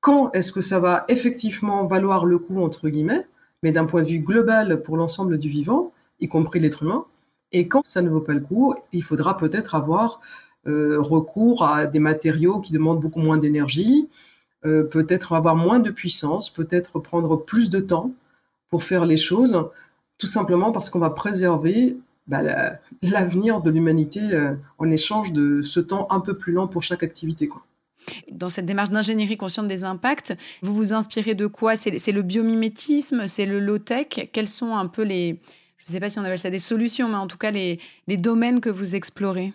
quand 0.00 0.30
est-ce 0.32 0.52
que 0.52 0.60
ça 0.60 0.80
va 0.80 1.04
effectivement 1.08 1.86
valoir 1.86 2.26
le 2.26 2.38
coup, 2.38 2.62
entre 2.62 2.88
guillemets, 2.88 3.26
mais 3.62 3.72
d'un 3.72 3.86
point 3.86 4.02
de 4.02 4.08
vue 4.08 4.18
global 4.18 4.82
pour 4.82 4.96
l'ensemble 4.96 5.38
du 5.38 5.48
vivant, 5.48 5.92
y 6.20 6.28
compris 6.28 6.60
l'être 6.60 6.82
humain, 6.82 7.06
et 7.52 7.68
quand 7.68 7.84
ça 7.84 8.02
ne 8.02 8.08
vaut 8.08 8.20
pas 8.20 8.34
le 8.34 8.40
coup, 8.40 8.74
il 8.92 9.02
faudra 9.02 9.36
peut-être 9.36 9.74
avoir 9.74 10.20
euh, 10.66 11.00
recours 11.00 11.64
à 11.64 11.86
des 11.86 11.98
matériaux 11.98 12.60
qui 12.60 12.72
demandent 12.72 13.00
beaucoup 13.00 13.20
moins 13.20 13.36
d'énergie, 13.36 14.08
euh, 14.64 14.84
peut-être 14.84 15.32
avoir 15.32 15.56
moins 15.56 15.80
de 15.80 15.90
puissance, 15.90 16.50
peut-être 16.50 17.00
prendre 17.00 17.36
plus 17.36 17.68
de 17.68 17.80
temps 17.80 18.12
pour 18.70 18.84
faire 18.84 19.04
les 19.04 19.16
choses, 19.16 19.68
tout 20.18 20.26
simplement 20.26 20.72
parce 20.72 20.88
qu'on 20.88 21.00
va 21.00 21.10
préserver 21.10 21.96
bah, 22.26 22.42
l'avenir 23.02 23.60
de 23.60 23.70
l'humanité 23.70 24.20
euh, 24.32 24.54
en 24.78 24.90
échange 24.90 25.32
de 25.32 25.62
ce 25.62 25.80
temps 25.80 26.06
un 26.10 26.20
peu 26.20 26.34
plus 26.34 26.52
lent 26.52 26.68
pour 26.68 26.82
chaque 26.82 27.02
activité. 27.02 27.50
Dans 28.30 28.48
cette 28.48 28.66
démarche 28.66 28.90
d'ingénierie 28.90 29.36
consciente 29.36 29.66
des 29.68 29.84
impacts, 29.84 30.36
vous 30.62 30.74
vous 30.74 30.92
inspirez 30.92 31.34
de 31.34 31.46
quoi? 31.46 31.76
C'est 31.76 32.12
le 32.12 32.22
biomimétisme, 32.22 33.26
c'est 33.26 33.46
le 33.46 33.60
low-tech? 33.60 34.28
Quels 34.32 34.48
sont 34.48 34.74
un 34.74 34.86
peu 34.86 35.02
les, 35.02 35.40
je 35.84 35.90
ne 35.90 35.94
sais 35.94 36.00
pas 36.00 36.10
si 36.10 36.18
on 36.18 36.24
appelle 36.24 36.38
ça 36.38 36.50
des 36.50 36.58
solutions, 36.58 37.08
mais 37.08 37.16
en 37.16 37.26
tout 37.26 37.38
cas 37.38 37.50
les, 37.50 37.78
les 38.06 38.16
domaines 38.16 38.60
que 38.60 38.70
vous 38.70 38.96
explorez 38.96 39.52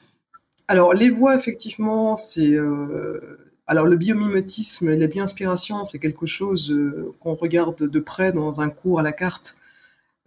Alors 0.67 0.93
les 0.93 1.09
voies, 1.09 1.35
effectivement, 1.35 2.17
c'est... 2.17 2.51
Euh, 2.51 3.39
alors 3.67 3.85
le 3.85 3.97
biomimétisme 3.97 4.89
et 4.89 4.95
la 4.95 5.07
bioinspiration, 5.07 5.83
c'est 5.83 5.99
quelque 5.99 6.25
chose 6.25 6.71
euh, 6.71 7.13
qu'on 7.19 7.35
regarde 7.35 7.89
de 7.89 7.99
près 7.99 8.31
dans 8.31 8.61
un 8.61 8.69
cours 8.69 8.99
à 8.99 9.03
la 9.03 9.11
carte. 9.11 9.57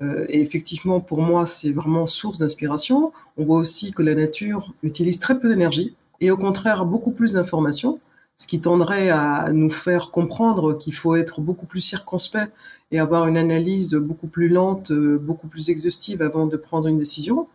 Euh, 0.03 0.27
et 0.29 0.41
effectivement, 0.41 1.01
pour 1.01 1.23
moi, 1.23 1.47
c'est 1.47 1.73
vraiment 1.73 2.07
source 2.07 2.39
d'inspiration. 2.39 3.13
On 3.39 3.45
voit 3.45 3.59
aussi 3.59 3.93
que 3.93 4.03
la 4.03 4.15
nature 4.15 4.75
utilise 4.83 5.21
très 5.21 5.39
peu 5.39 5.49
d'énergie 5.49 5.95
et 6.21 6.31
au 6.31 6.37
contraire 6.37 6.85
beaucoup 6.85 7.13
plus 7.13 7.35
d'informations 7.35 7.99
ce 8.41 8.47
qui 8.47 8.59
tendrait 8.59 9.11
à 9.11 9.51
nous 9.53 9.69
faire 9.69 10.11
comprendre 10.11 10.79
qu'il 10.79 10.95
faut 10.95 11.15
être 11.15 11.43
beaucoup 11.43 11.67
plus 11.67 11.83
circonspect 11.83 12.51
et 12.91 12.99
avoir 12.99 13.29
une 13.29 13.37
analyse 13.37 13.95
beaucoup 13.97 14.29
plus 14.29 14.49
lente, 14.49 14.93
beaucoup 14.93 15.47
plus 15.47 15.69
exhaustive 15.69 16.23
avant 16.23 16.47
de 16.47 16.57
prendre 16.57 16.89
une 16.89 16.99
décision. 16.99 17.49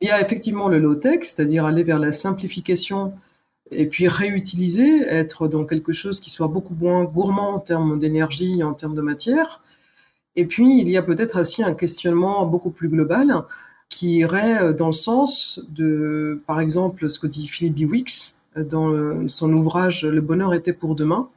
Il 0.00 0.06
y 0.06 0.12
a 0.12 0.20
effectivement 0.20 0.68
le 0.68 0.78
low-tech, 0.78 1.24
c'est-à-dire 1.24 1.64
aller 1.64 1.82
vers 1.82 1.98
la 1.98 2.12
simplification 2.12 3.12
et 3.72 3.86
puis 3.86 4.06
réutiliser, 4.06 5.02
être 5.08 5.48
dans 5.48 5.64
quelque 5.64 5.92
chose 5.92 6.20
qui 6.20 6.30
soit 6.30 6.46
beaucoup 6.46 6.74
moins 6.74 7.02
gourmand 7.02 7.56
en 7.56 7.58
termes 7.58 7.98
d'énergie, 7.98 8.62
en 8.62 8.74
termes 8.74 8.94
de 8.94 9.02
matière. 9.02 9.60
Et 10.36 10.46
puis, 10.46 10.80
il 10.82 10.88
y 10.88 10.98
a 10.98 11.02
peut-être 11.02 11.40
aussi 11.40 11.64
un 11.64 11.74
questionnement 11.74 12.46
beaucoup 12.46 12.70
plus 12.70 12.88
global 12.88 13.42
qui 13.88 14.18
irait 14.18 14.72
dans 14.72 14.86
le 14.86 14.92
sens 14.92 15.60
de, 15.68 16.40
par 16.46 16.60
exemple, 16.60 17.10
ce 17.10 17.18
que 17.18 17.26
dit 17.26 17.48
Philippe 17.48 17.74
Biwix, 17.74 18.39
dans 18.56 19.28
son 19.28 19.52
ouvrage 19.52 20.04
Le 20.04 20.20
bonheur 20.20 20.54
était 20.54 20.72
pour 20.72 20.94
demain, 20.94 21.28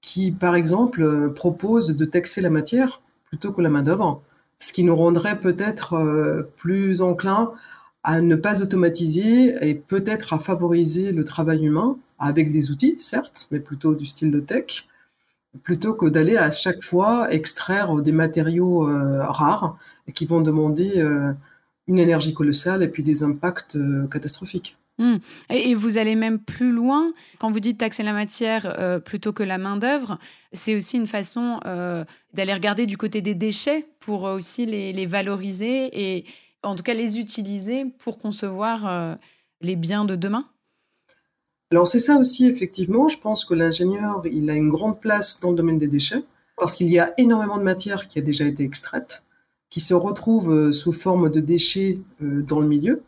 qui, 0.00 0.32
par 0.32 0.54
exemple, 0.54 1.32
propose 1.34 1.96
de 1.96 2.04
taxer 2.04 2.40
la 2.40 2.50
matière 2.50 3.00
plutôt 3.26 3.52
que 3.52 3.60
la 3.60 3.68
main-d'œuvre, 3.68 4.22
ce 4.58 4.72
qui 4.72 4.84
nous 4.84 4.96
rendrait 4.96 5.38
peut-être 5.38 5.94
euh, 5.94 6.42
plus 6.56 7.02
enclin 7.02 7.52
à 8.02 8.20
ne 8.20 8.36
pas 8.36 8.62
automatiser 8.62 9.56
et 9.68 9.74
peut-être 9.74 10.32
à 10.32 10.38
favoriser 10.38 11.12
le 11.12 11.24
travail 11.24 11.66
humain 11.66 11.96
avec 12.18 12.52
des 12.52 12.70
outils, 12.70 12.96
certes, 13.00 13.48
mais 13.50 13.60
plutôt 13.60 13.94
du 13.94 14.06
style 14.06 14.30
de 14.30 14.40
tech, 14.40 14.86
plutôt 15.62 15.94
que 15.94 16.06
d'aller 16.06 16.36
à 16.36 16.50
chaque 16.50 16.82
fois 16.84 17.32
extraire 17.32 17.94
des 17.96 18.12
matériaux 18.12 18.88
euh, 18.88 19.24
rares 19.26 19.76
qui 20.14 20.26
vont 20.26 20.40
demander 20.40 20.92
euh, 20.98 21.32
une 21.88 21.98
énergie 21.98 22.32
colossale 22.32 22.82
et 22.82 22.88
puis 22.88 23.02
des 23.02 23.22
impacts 23.22 23.76
catastrophiques. 24.10 24.76
Hmm. 24.98 25.16
Et, 25.50 25.74
vous 25.74 25.98
allez 25.98 26.16
même 26.16 26.38
plus 26.38 26.72
loin. 26.72 27.12
Quand 27.38 27.50
vous 27.50 27.60
dites 27.60 27.78
taxer 27.78 28.02
la 28.02 28.14
matière 28.14 28.76
euh, 28.78 28.98
plutôt 28.98 29.32
que 29.32 29.42
la 29.42 29.58
main-d'œuvre, 29.58 30.18
c'est 30.52 30.74
aussi 30.74 30.96
une 30.96 31.06
façon 31.06 31.60
euh, 31.66 32.04
d'aller 32.32 32.54
regarder 32.54 32.86
du 32.86 32.96
côté 32.96 33.20
des 33.20 33.34
déchets 33.34 33.86
pour 34.00 34.22
aussi 34.22 34.64
les, 34.64 35.06
valoriser 35.06 35.90
et 35.92 36.24
en 36.62 36.74
tout 36.74 36.82
cas 36.82 36.94
les 36.94 37.18
utiliser 37.18 37.84
pour 37.98 38.18
concevoir 38.18 38.86
euh, 38.86 39.14
les 39.60 39.76
biens 39.76 40.06
de 40.06 40.16
demain 40.16 40.48
Alors 41.70 41.86
c'est 41.86 42.00
ça 42.00 42.16
aussi, 42.16 42.46
effectivement. 42.46 43.08
Je 43.08 43.18
pense 43.18 43.44
que 43.44 43.52
l'ingénieur, 43.52 44.22
il 44.24 44.48
a 44.48 44.54
une 44.54 44.70
grande 44.70 44.98
place 44.98 45.40
dans 45.40 45.50
le 45.50 45.56
domaine 45.56 45.78
des 45.78 45.88
déchets 45.88 46.22
parce 46.56 46.74
qu'il 46.74 46.88
y 46.88 46.98
a 46.98 47.12
énormément 47.18 47.58
de 47.58 47.62
matière 47.62 48.08
qui 48.08 48.18
a 48.18 48.22
déjà 48.22 48.46
été 48.46 48.64
extraite, 48.64 49.24
qui 49.68 49.80
se 49.80 49.92
retrouve 49.92 50.72
sous 50.72 50.92
forme 50.92 51.28
de 51.28 51.40
déchets 51.40 51.98
dans 52.20 52.60
le 52.60 52.66
milieu 52.66 53.02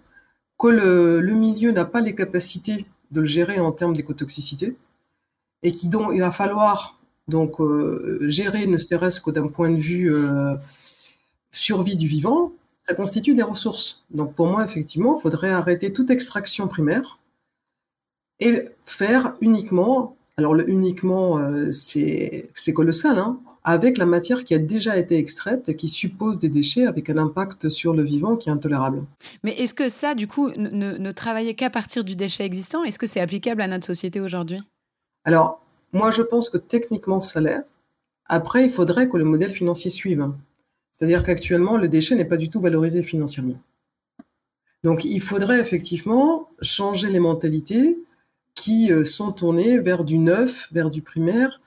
que 0.58 0.66
le, 0.68 1.34
milieu 1.34 1.70
n'a 1.70 1.84
pas 1.84 2.00
les 2.00 2.14
capacités 2.14 2.86
de 3.10 3.20
le 3.20 3.26
gérer 3.26 3.60
en 3.60 3.72
termes 3.72 3.94
d'écotoxicité 3.94 4.76
et 5.62 5.72
qui 5.72 5.88
donc 5.88 6.10
il 6.12 6.20
va 6.20 6.32
falloir 6.32 6.98
donc 7.28 7.60
euh, 7.60 8.18
gérer 8.22 8.66
ne 8.66 8.78
serait-ce 8.78 9.20
que 9.20 9.30
d'un 9.30 9.48
point 9.48 9.70
de 9.70 9.80
vue 9.80 10.12
euh, 10.12 10.54
survie 11.50 11.96
du 11.96 12.08
vivant, 12.08 12.52
ça 12.78 12.94
constitue 12.94 13.34
des 13.34 13.42
ressources. 13.42 14.04
Donc 14.10 14.34
pour 14.34 14.46
moi 14.46 14.64
effectivement, 14.64 15.18
il 15.18 15.22
faudrait 15.22 15.50
arrêter 15.50 15.92
toute 15.92 16.10
extraction 16.10 16.68
primaire 16.68 17.18
et 18.40 18.68
faire 18.84 19.34
uniquement, 19.40 20.16
alors 20.36 20.54
uniquement 20.56 21.38
euh, 21.38 21.70
c'est 21.72 22.50
colossal, 22.74 23.18
hein, 23.18 23.38
avec 23.68 23.98
la 23.98 24.06
matière 24.06 24.44
qui 24.44 24.54
a 24.54 24.58
déjà 24.58 24.96
été 24.96 25.18
extraite 25.18 25.68
et 25.68 25.76
qui 25.76 25.90
suppose 25.90 26.38
des 26.38 26.48
déchets 26.48 26.86
avec 26.86 27.10
un 27.10 27.18
impact 27.18 27.68
sur 27.68 27.92
le 27.92 28.02
vivant 28.02 28.36
qui 28.36 28.48
est 28.48 28.52
intolérable. 28.52 29.02
Mais 29.44 29.52
est-ce 29.60 29.74
que 29.74 29.90
ça, 29.90 30.14
du 30.14 30.26
coup, 30.26 30.48
ne, 30.56 30.96
ne 30.96 31.12
travailler 31.12 31.52
qu'à 31.52 31.68
partir 31.68 32.02
du 32.02 32.16
déchet 32.16 32.46
existant, 32.46 32.82
est-ce 32.82 32.98
que 32.98 33.06
c'est 33.06 33.20
applicable 33.20 33.60
à 33.60 33.66
notre 33.66 33.84
société 33.84 34.22
aujourd'hui? 34.22 34.62
Alors, 35.24 35.62
moi, 35.92 36.10
je 36.12 36.22
pense 36.22 36.48
que 36.48 36.56
techniquement, 36.56 37.20
ça 37.20 37.42
l'est. 37.42 37.62
Après, 38.24 38.64
il 38.64 38.70
faudrait 38.70 39.10
que 39.10 39.18
le 39.18 39.24
modèle 39.24 39.50
financier 39.50 39.90
suive. 39.90 40.26
C'est-à-dire 40.92 41.22
qu'actuellement, 41.22 41.76
le 41.76 41.88
déchet 41.88 42.14
n'est 42.14 42.24
pas 42.24 42.38
du 42.38 42.48
tout 42.48 42.62
valorisé 42.62 43.02
financièrement. 43.02 43.60
Donc, 44.82 45.04
il 45.04 45.20
faudrait 45.20 45.60
effectivement 45.60 46.48
changer 46.62 47.10
les 47.10 47.20
mentalités 47.20 47.98
qui 48.54 48.90
euh, 48.90 49.04
sont 49.04 49.30
tournées 49.30 49.78
vers 49.78 50.04
du 50.04 50.16
neuf, 50.16 50.68
vers 50.72 50.88
du 50.88 51.02
primaire, 51.02 51.60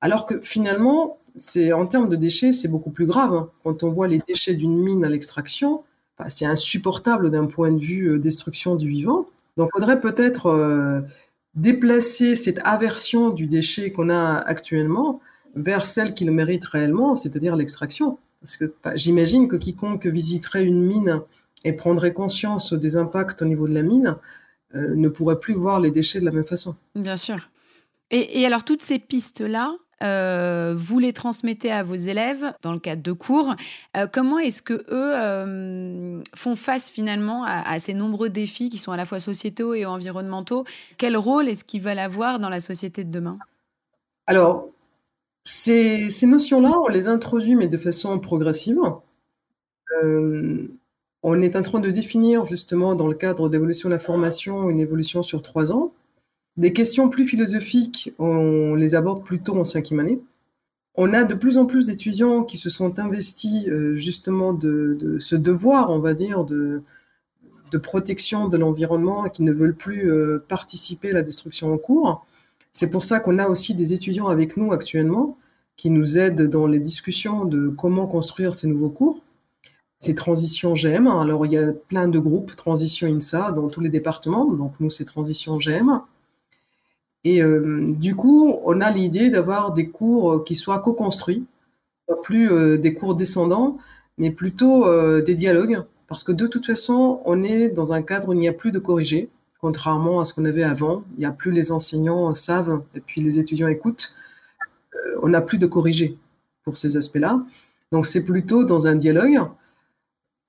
alors 0.00 0.26
que 0.26 0.40
finalement, 0.40 1.18
c'est 1.40 1.72
en 1.72 1.86
termes 1.86 2.10
de 2.10 2.16
déchets, 2.16 2.52
c'est 2.52 2.68
beaucoup 2.68 2.90
plus 2.90 3.06
grave. 3.06 3.32
Hein. 3.32 3.48
Quand 3.64 3.82
on 3.82 3.90
voit 3.90 4.06
les 4.06 4.20
déchets 4.28 4.54
d'une 4.54 4.76
mine 4.76 5.04
à 5.04 5.08
l'extraction, 5.08 5.82
c'est 6.28 6.44
insupportable 6.44 7.30
d'un 7.30 7.46
point 7.46 7.72
de 7.72 7.78
vue 7.78 8.10
euh, 8.10 8.18
destruction 8.18 8.76
du 8.76 8.88
vivant. 8.88 9.26
Donc, 9.56 9.70
il 9.74 9.78
faudrait 9.78 10.02
peut-être 10.02 10.46
euh, 10.46 11.00
déplacer 11.54 12.36
cette 12.36 12.60
aversion 12.62 13.30
du 13.30 13.46
déchet 13.46 13.90
qu'on 13.90 14.10
a 14.10 14.34
actuellement 14.34 15.22
vers 15.56 15.86
celle 15.86 16.12
qui 16.12 16.26
le 16.26 16.32
mérite 16.32 16.64
réellement, 16.66 17.16
c'est-à-dire 17.16 17.56
l'extraction. 17.56 18.18
Parce 18.42 18.58
que 18.58 18.72
j'imagine 18.94 19.48
que 19.48 19.56
quiconque 19.56 20.06
visiterait 20.06 20.64
une 20.64 20.84
mine 20.84 21.22
et 21.64 21.72
prendrait 21.72 22.12
conscience 22.12 22.74
des 22.74 22.96
impacts 22.96 23.40
au 23.40 23.46
niveau 23.46 23.66
de 23.66 23.74
la 23.74 23.82
mine 23.82 24.16
euh, 24.74 24.94
ne 24.94 25.08
pourrait 25.08 25.40
plus 25.40 25.54
voir 25.54 25.80
les 25.80 25.90
déchets 25.90 26.20
de 26.20 26.26
la 26.26 26.32
même 26.32 26.44
façon. 26.44 26.76
Bien 26.94 27.16
sûr. 27.16 27.48
et 28.10 28.44
alors, 28.44 28.64
toutes 28.64 28.82
ces 28.82 28.98
pistes-là, 28.98 29.74
euh, 30.02 30.74
vous 30.76 30.98
les 30.98 31.12
transmettez 31.12 31.70
à 31.70 31.82
vos 31.82 31.94
élèves 31.94 32.52
dans 32.62 32.72
le 32.72 32.78
cadre 32.78 33.02
de 33.02 33.12
cours. 33.12 33.54
Euh, 33.96 34.06
comment 34.10 34.38
est-ce 34.38 34.62
que 34.62 34.74
eux 34.74 34.84
euh, 35.14 36.22
font 36.34 36.56
face 36.56 36.90
finalement 36.90 37.44
à, 37.44 37.78
ces 37.78 37.94
nombreux 37.94 38.30
défis 38.30 38.70
qui 38.70 38.78
sont 38.78 38.92
à 38.92 38.96
la 38.96 39.04
fois 39.04 39.20
sociétaux 39.20 39.74
et 39.74 39.84
environnementaux? 39.84 40.64
Quel 40.96 41.16
rôle 41.16 41.48
est-ce 41.48 41.64
qu'ils 41.64 41.82
veulent 41.82 41.98
avoir 41.98 42.38
dans 42.38 42.48
la 42.48 42.60
société 42.60 43.04
de 43.04 43.10
demain? 43.10 43.38
Alors, 44.26 44.68
ces, 45.44 46.08
notions-là, 46.22 46.78
on 46.84 46.88
les 46.88 47.08
introduit, 47.08 47.54
mais 47.54 47.68
de 47.68 47.78
façon 47.78 48.18
progressive. 48.18 48.78
on 51.22 51.42
est 51.42 51.56
en 51.56 51.62
train 51.62 51.80
de 51.80 51.90
définir 51.90 52.46
justement 52.46 52.94
dans 52.94 53.06
le 53.06 53.14
cadre 53.14 53.50
d'évolution 53.50 53.90
de 53.90 53.94
la 53.94 54.00
formation 54.00 54.70
une 54.70 54.80
évolution 54.80 55.22
sur 55.22 55.42
trois 55.42 55.72
ans 55.72 55.92
Des 56.60 56.74
questions 56.74 57.08
plus 57.08 57.26
philosophiques, 57.26 58.12
on 58.18 58.74
les 58.74 58.94
aborde 58.94 59.24
plutôt 59.24 59.56
en 59.56 59.64
cinquième 59.64 59.98
année. 59.98 60.20
On 60.94 61.14
a 61.14 61.24
de 61.24 61.34
plus 61.34 61.56
en 61.56 61.64
plus 61.64 61.86
d'étudiants 61.86 62.44
qui 62.44 62.58
se 62.58 62.68
sont 62.68 62.98
investis 62.98 63.66
euh, 63.68 63.94
justement 63.94 64.52
de, 64.52 65.16
ce 65.20 65.36
devoir, 65.36 65.88
on 65.88 66.00
va 66.00 66.12
dire, 66.12 66.44
de, 66.44 66.82
protection 67.82 68.48
de 68.48 68.58
l'environnement 68.58 69.24
et 69.24 69.30
qui 69.30 69.42
ne 69.42 69.52
veulent 69.52 69.74
plus 69.74 70.10
euh, 70.10 70.44
participer 70.50 71.12
à 71.12 71.14
la 71.14 71.22
destruction 71.22 71.72
en 71.72 71.78
cours. 71.78 72.26
C'est 72.72 72.90
pour 72.90 73.04
ça 73.04 73.20
qu'on 73.20 73.38
a 73.38 73.48
aussi 73.48 73.74
des 73.74 73.94
étudiants 73.94 74.28
avec 74.28 74.58
nous 74.58 74.70
actuellement 74.70 75.38
qui 75.78 75.88
nous 75.88 76.18
aident 76.18 76.50
dans 76.50 76.66
les 76.66 76.78
discussions 76.78 77.46
de 77.46 77.70
comment 77.70 78.06
construire 78.06 78.52
ces 78.52 78.68
nouveaux 78.68 78.90
cours. 78.90 79.18
Ces 79.98 80.14
transitions 80.14 80.74
GM, 80.74 81.06
alors 81.06 81.46
il 81.46 81.52
y 81.52 81.58
a 81.58 81.72
plein 81.72 82.06
de 82.06 82.18
groupes 82.18 82.54
Transition 82.54 83.08
INSA 83.08 83.52
dans 83.52 83.70
tous 83.70 83.80
les 83.80 83.88
départements, 83.88 84.44
donc 84.44 84.74
nous 84.78 84.90
c'est 84.90 85.06
Transition 85.06 85.56
GM. 85.56 86.02
Et 87.24 87.42
euh, 87.42 87.92
du 87.98 88.14
coup, 88.16 88.58
on 88.64 88.80
a 88.80 88.90
l'idée 88.90 89.30
d'avoir 89.30 89.72
des 89.72 89.88
cours 89.88 90.44
qui 90.44 90.54
soient 90.54 90.78
co-construits, 90.78 91.44
pas 92.06 92.16
plus 92.16 92.50
euh, 92.50 92.78
des 92.78 92.94
cours 92.94 93.14
descendants, 93.14 93.78
mais 94.18 94.30
plutôt 94.30 94.86
euh, 94.86 95.22
des 95.22 95.34
dialogues, 95.34 95.82
parce 96.08 96.24
que 96.24 96.32
de 96.32 96.46
toute 96.46 96.66
façon, 96.66 97.20
on 97.24 97.42
est 97.42 97.68
dans 97.68 97.92
un 97.92 98.02
cadre 98.02 98.28
où 98.28 98.32
il 98.32 98.38
n'y 98.38 98.48
a 98.48 98.52
plus 98.52 98.72
de 98.72 98.78
corrigés, 98.78 99.28
contrairement 99.60 100.20
à 100.20 100.24
ce 100.24 100.32
qu'on 100.32 100.46
avait 100.46 100.62
avant. 100.62 101.04
Il 101.16 101.20
n'y 101.20 101.26
a 101.26 101.30
plus 101.30 101.52
les 101.52 101.72
enseignants 101.72 102.32
savent 102.34 102.82
et 102.94 103.00
puis 103.00 103.20
les 103.20 103.38
étudiants 103.38 103.68
écoutent. 103.68 104.14
on 105.22 105.28
n'a 105.28 105.40
plus 105.40 105.58
de 105.58 105.66
corrigés 105.66 106.16
pour 106.64 106.76
ces 106.76 106.96
aspects-là. 106.96 107.42
Donc 107.92 108.06
c'est 108.06 108.24
plutôt 108.24 108.64
dans 108.64 108.86
un 108.86 108.94
dialogue 108.94 109.40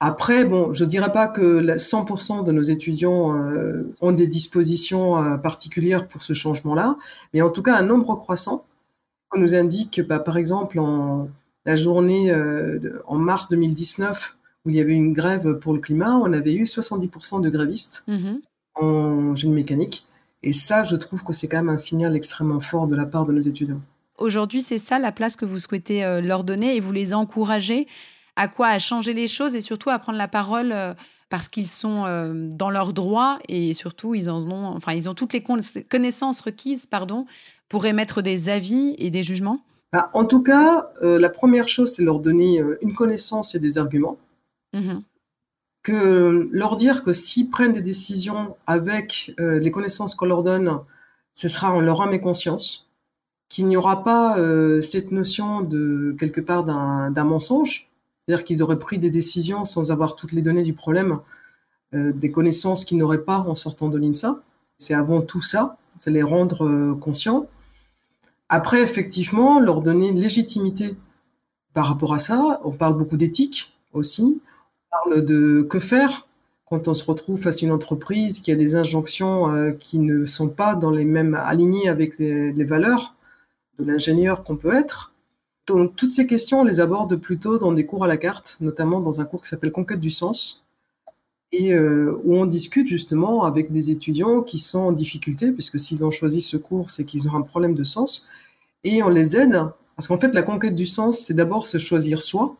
après, 0.03 0.45
bon, 0.45 0.73
je 0.73 0.83
dirais 0.83 1.13
pas 1.13 1.27
que 1.27 1.61
100% 1.61 2.43
de 2.43 2.51
nos 2.51 2.63
étudiants 2.63 3.37
euh, 3.37 3.83
ont 4.01 4.11
des 4.11 4.25
dispositions 4.25 5.23
euh, 5.23 5.37
particulières 5.37 6.07
pour 6.07 6.23
ce 6.23 6.33
changement-là, 6.33 6.95
mais 7.35 7.43
en 7.43 7.51
tout 7.51 7.61
cas, 7.61 7.75
un 7.75 7.83
nombre 7.83 8.15
croissant. 8.15 8.65
On 9.31 9.39
nous 9.39 9.53
indique, 9.53 10.01
bah, 10.01 10.17
par 10.17 10.37
exemple, 10.37 10.79
en 10.79 11.29
la 11.67 11.75
journée 11.75 12.31
euh, 12.31 12.79
en 13.05 13.19
mars 13.19 13.47
2019, 13.49 14.37
où 14.65 14.71
il 14.71 14.75
y 14.75 14.81
avait 14.81 14.95
une 14.95 15.13
grève 15.13 15.59
pour 15.59 15.71
le 15.75 15.79
climat, 15.79 16.15
on 16.17 16.33
avait 16.33 16.55
eu 16.55 16.63
70% 16.63 17.43
de 17.43 17.49
grévistes 17.51 18.03
mm-hmm. 18.07 18.39
en 18.81 19.35
génie 19.35 19.53
mécanique. 19.53 20.07
Et 20.41 20.51
ça, 20.51 20.83
je 20.83 20.95
trouve 20.95 21.23
que 21.23 21.31
c'est 21.31 21.47
quand 21.47 21.57
même 21.57 21.69
un 21.69 21.77
signal 21.77 22.15
extrêmement 22.15 22.59
fort 22.59 22.87
de 22.87 22.95
la 22.95 23.05
part 23.05 23.27
de 23.27 23.33
nos 23.33 23.41
étudiants. 23.41 23.81
Aujourd'hui, 24.17 24.61
c'est 24.61 24.79
ça 24.79 24.97
la 24.97 25.11
place 25.11 25.35
que 25.35 25.45
vous 25.45 25.59
souhaitez 25.59 26.01
leur 26.23 26.43
donner 26.43 26.75
et 26.75 26.79
vous 26.79 26.91
les 26.91 27.13
encouragez 27.13 27.87
à 28.35 28.47
quoi 28.47 28.67
à 28.67 28.79
changer 28.79 29.13
les 29.13 29.27
choses 29.27 29.55
et 29.55 29.61
surtout 29.61 29.89
à 29.89 29.99
prendre 29.99 30.17
la 30.17 30.27
parole 30.27 30.71
euh, 30.71 30.93
parce 31.29 31.47
qu'ils 31.47 31.67
sont 31.67 32.05
euh, 32.05 32.49
dans 32.51 32.69
leurs 32.69 32.93
droits 32.93 33.39
et 33.47 33.73
surtout 33.73 34.15
ils 34.15 34.29
en 34.29 34.41
ont, 34.51 34.65
enfin 34.65 34.93
ils 34.93 35.09
ont 35.09 35.13
toutes 35.13 35.33
les 35.33 35.43
connaissances 35.43 36.41
requises, 36.41 36.85
pardon, 36.85 37.25
pour 37.69 37.85
émettre 37.85 38.21
des 38.21 38.49
avis 38.49 38.95
et 38.97 39.11
des 39.11 39.23
jugements. 39.23 39.61
Bah, 39.93 40.09
en 40.13 40.25
tout 40.25 40.41
cas, 40.41 40.89
euh, 41.01 41.19
la 41.19 41.29
première 41.29 41.67
chose, 41.67 41.93
c'est 41.93 42.03
leur 42.03 42.19
donner 42.19 42.61
une 42.81 42.93
connaissance 42.93 43.55
et 43.55 43.59
des 43.59 43.77
arguments. 43.77 44.17
Mmh 44.73 44.99
que 45.83 46.47
leur 46.51 46.75
dire 46.75 47.03
que 47.03 47.11
s'ils 47.11 47.49
prennent 47.49 47.71
des 47.71 47.81
décisions 47.81 48.55
avec 48.67 49.33
les 49.39 49.71
connaissances 49.71 50.13
qu'on 50.13 50.27
leur 50.27 50.43
donne, 50.43 50.77
ce 51.33 51.47
sera 51.47 51.73
en 51.73 51.79
leur 51.79 52.03
âme 52.03 52.13
et 52.13 52.21
conscience, 52.21 52.87
qu'il 53.49 53.65
n'y 53.65 53.75
aura 53.75 54.03
pas 54.03 54.37
cette 54.83 55.11
notion 55.11 55.61
de 55.61 56.15
quelque 56.19 56.39
part 56.39 56.65
d'un 56.65 57.23
mensonge, 57.23 57.90
c'est-à-dire 58.25 58.45
qu'ils 58.45 58.61
auraient 58.63 58.79
pris 58.79 58.99
des 58.99 59.09
décisions 59.09 59.65
sans 59.65 59.91
avoir 59.91 60.15
toutes 60.15 60.31
les 60.31 60.41
données 60.41 60.63
du 60.63 60.73
problème, 60.73 61.19
euh, 61.93 62.13
des 62.13 62.31
connaissances 62.31 62.85
qu'ils 62.85 62.97
n'auraient 62.97 63.23
pas 63.23 63.39
en 63.39 63.55
sortant 63.55 63.89
de 63.89 63.97
l'INSA. 63.97 64.39
C'est 64.77 64.93
avant 64.93 65.21
tout 65.21 65.41
ça, 65.41 65.77
c'est 65.97 66.11
les 66.11 66.23
rendre 66.23 66.65
euh, 66.65 66.95
conscients. 66.95 67.47
Après, 68.49 68.81
effectivement, 68.81 69.59
leur 69.59 69.81
donner 69.81 70.09
une 70.09 70.19
légitimité 70.19 70.95
par 71.73 71.87
rapport 71.87 72.13
à 72.13 72.19
ça. 72.19 72.61
On 72.63 72.71
parle 72.71 72.97
beaucoup 72.97 73.17
d'éthique 73.17 73.75
aussi. 73.93 74.41
On 74.91 75.09
parle 75.09 75.25
de 75.25 75.61
que 75.63 75.79
faire 75.79 76.27
quand 76.65 76.87
on 76.87 76.93
se 76.93 77.03
retrouve 77.03 77.41
face 77.41 77.63
à 77.63 77.65
une 77.65 77.71
entreprise 77.71 78.39
qui 78.39 78.51
a 78.51 78.55
des 78.55 78.75
injonctions 78.75 79.53
euh, 79.53 79.71
qui 79.71 79.99
ne 79.99 80.25
sont 80.25 80.49
pas 80.49 80.75
dans 80.75 80.91
les 80.91 81.05
mêmes 81.05 81.35
alignées 81.35 81.89
avec 81.89 82.17
les 82.19 82.63
valeurs 82.63 83.15
de 83.79 83.85
l'ingénieur 83.85 84.43
qu'on 84.43 84.55
peut 84.55 84.73
être. 84.73 85.10
Donc, 85.67 85.95
toutes 85.95 86.13
ces 86.13 86.27
questions, 86.27 86.61
on 86.61 86.63
les 86.63 86.79
aborde 86.79 87.15
plutôt 87.17 87.57
dans 87.57 87.71
des 87.71 87.85
cours 87.85 88.03
à 88.03 88.07
la 88.07 88.17
carte, 88.17 88.57
notamment 88.61 88.99
dans 88.99 89.21
un 89.21 89.25
cours 89.25 89.43
qui 89.43 89.49
s'appelle 89.49 89.71
Conquête 89.71 89.99
du 89.99 90.09
sens, 90.09 90.65
et 91.51 91.73
euh, 91.73 92.17
où 92.23 92.35
on 92.35 92.45
discute 92.45 92.87
justement 92.87 93.43
avec 93.43 93.71
des 93.71 93.91
étudiants 93.91 94.41
qui 94.41 94.57
sont 94.57 94.79
en 94.79 94.91
difficulté, 94.91 95.51
puisque 95.51 95.79
s'ils 95.79 96.03
ont 96.05 96.11
choisi 96.11 96.41
ce 96.41 96.57
cours, 96.57 96.89
c'est 96.89 97.05
qu'ils 97.05 97.29
ont 97.29 97.35
un 97.35 97.41
problème 97.41 97.75
de 97.75 97.83
sens, 97.83 98.27
et 98.83 99.03
on 99.03 99.09
les 99.09 99.37
aide, 99.37 99.65
parce 99.95 100.07
qu'en 100.07 100.17
fait, 100.17 100.33
la 100.33 100.43
conquête 100.43 100.75
du 100.75 100.87
sens, 100.87 101.19
c'est 101.19 101.33
d'abord 101.33 101.65
se 101.65 101.77
choisir 101.77 102.21
soi, 102.21 102.55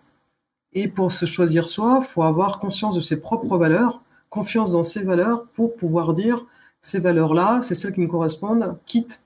et 0.74 0.88
pour 0.88 1.12
se 1.12 1.26
choisir 1.26 1.68
soi, 1.68 2.00
il 2.02 2.08
faut 2.08 2.24
avoir 2.24 2.60
conscience 2.60 2.96
de 2.96 3.02
ses 3.02 3.20
propres 3.22 3.58
valeurs, 3.58 4.02
confiance 4.30 4.74
dans 4.74 4.84
ses 4.84 5.04
valeurs, 5.04 5.46
pour 5.56 5.76
pouvoir 5.76 6.14
dire 6.14 6.46
ces 6.82 7.00
valeurs-là, 7.00 7.62
c'est 7.62 7.76
celles 7.76 7.94
qui 7.94 8.02
me 8.02 8.08
correspondent, 8.08 8.78
quitte 8.86 9.22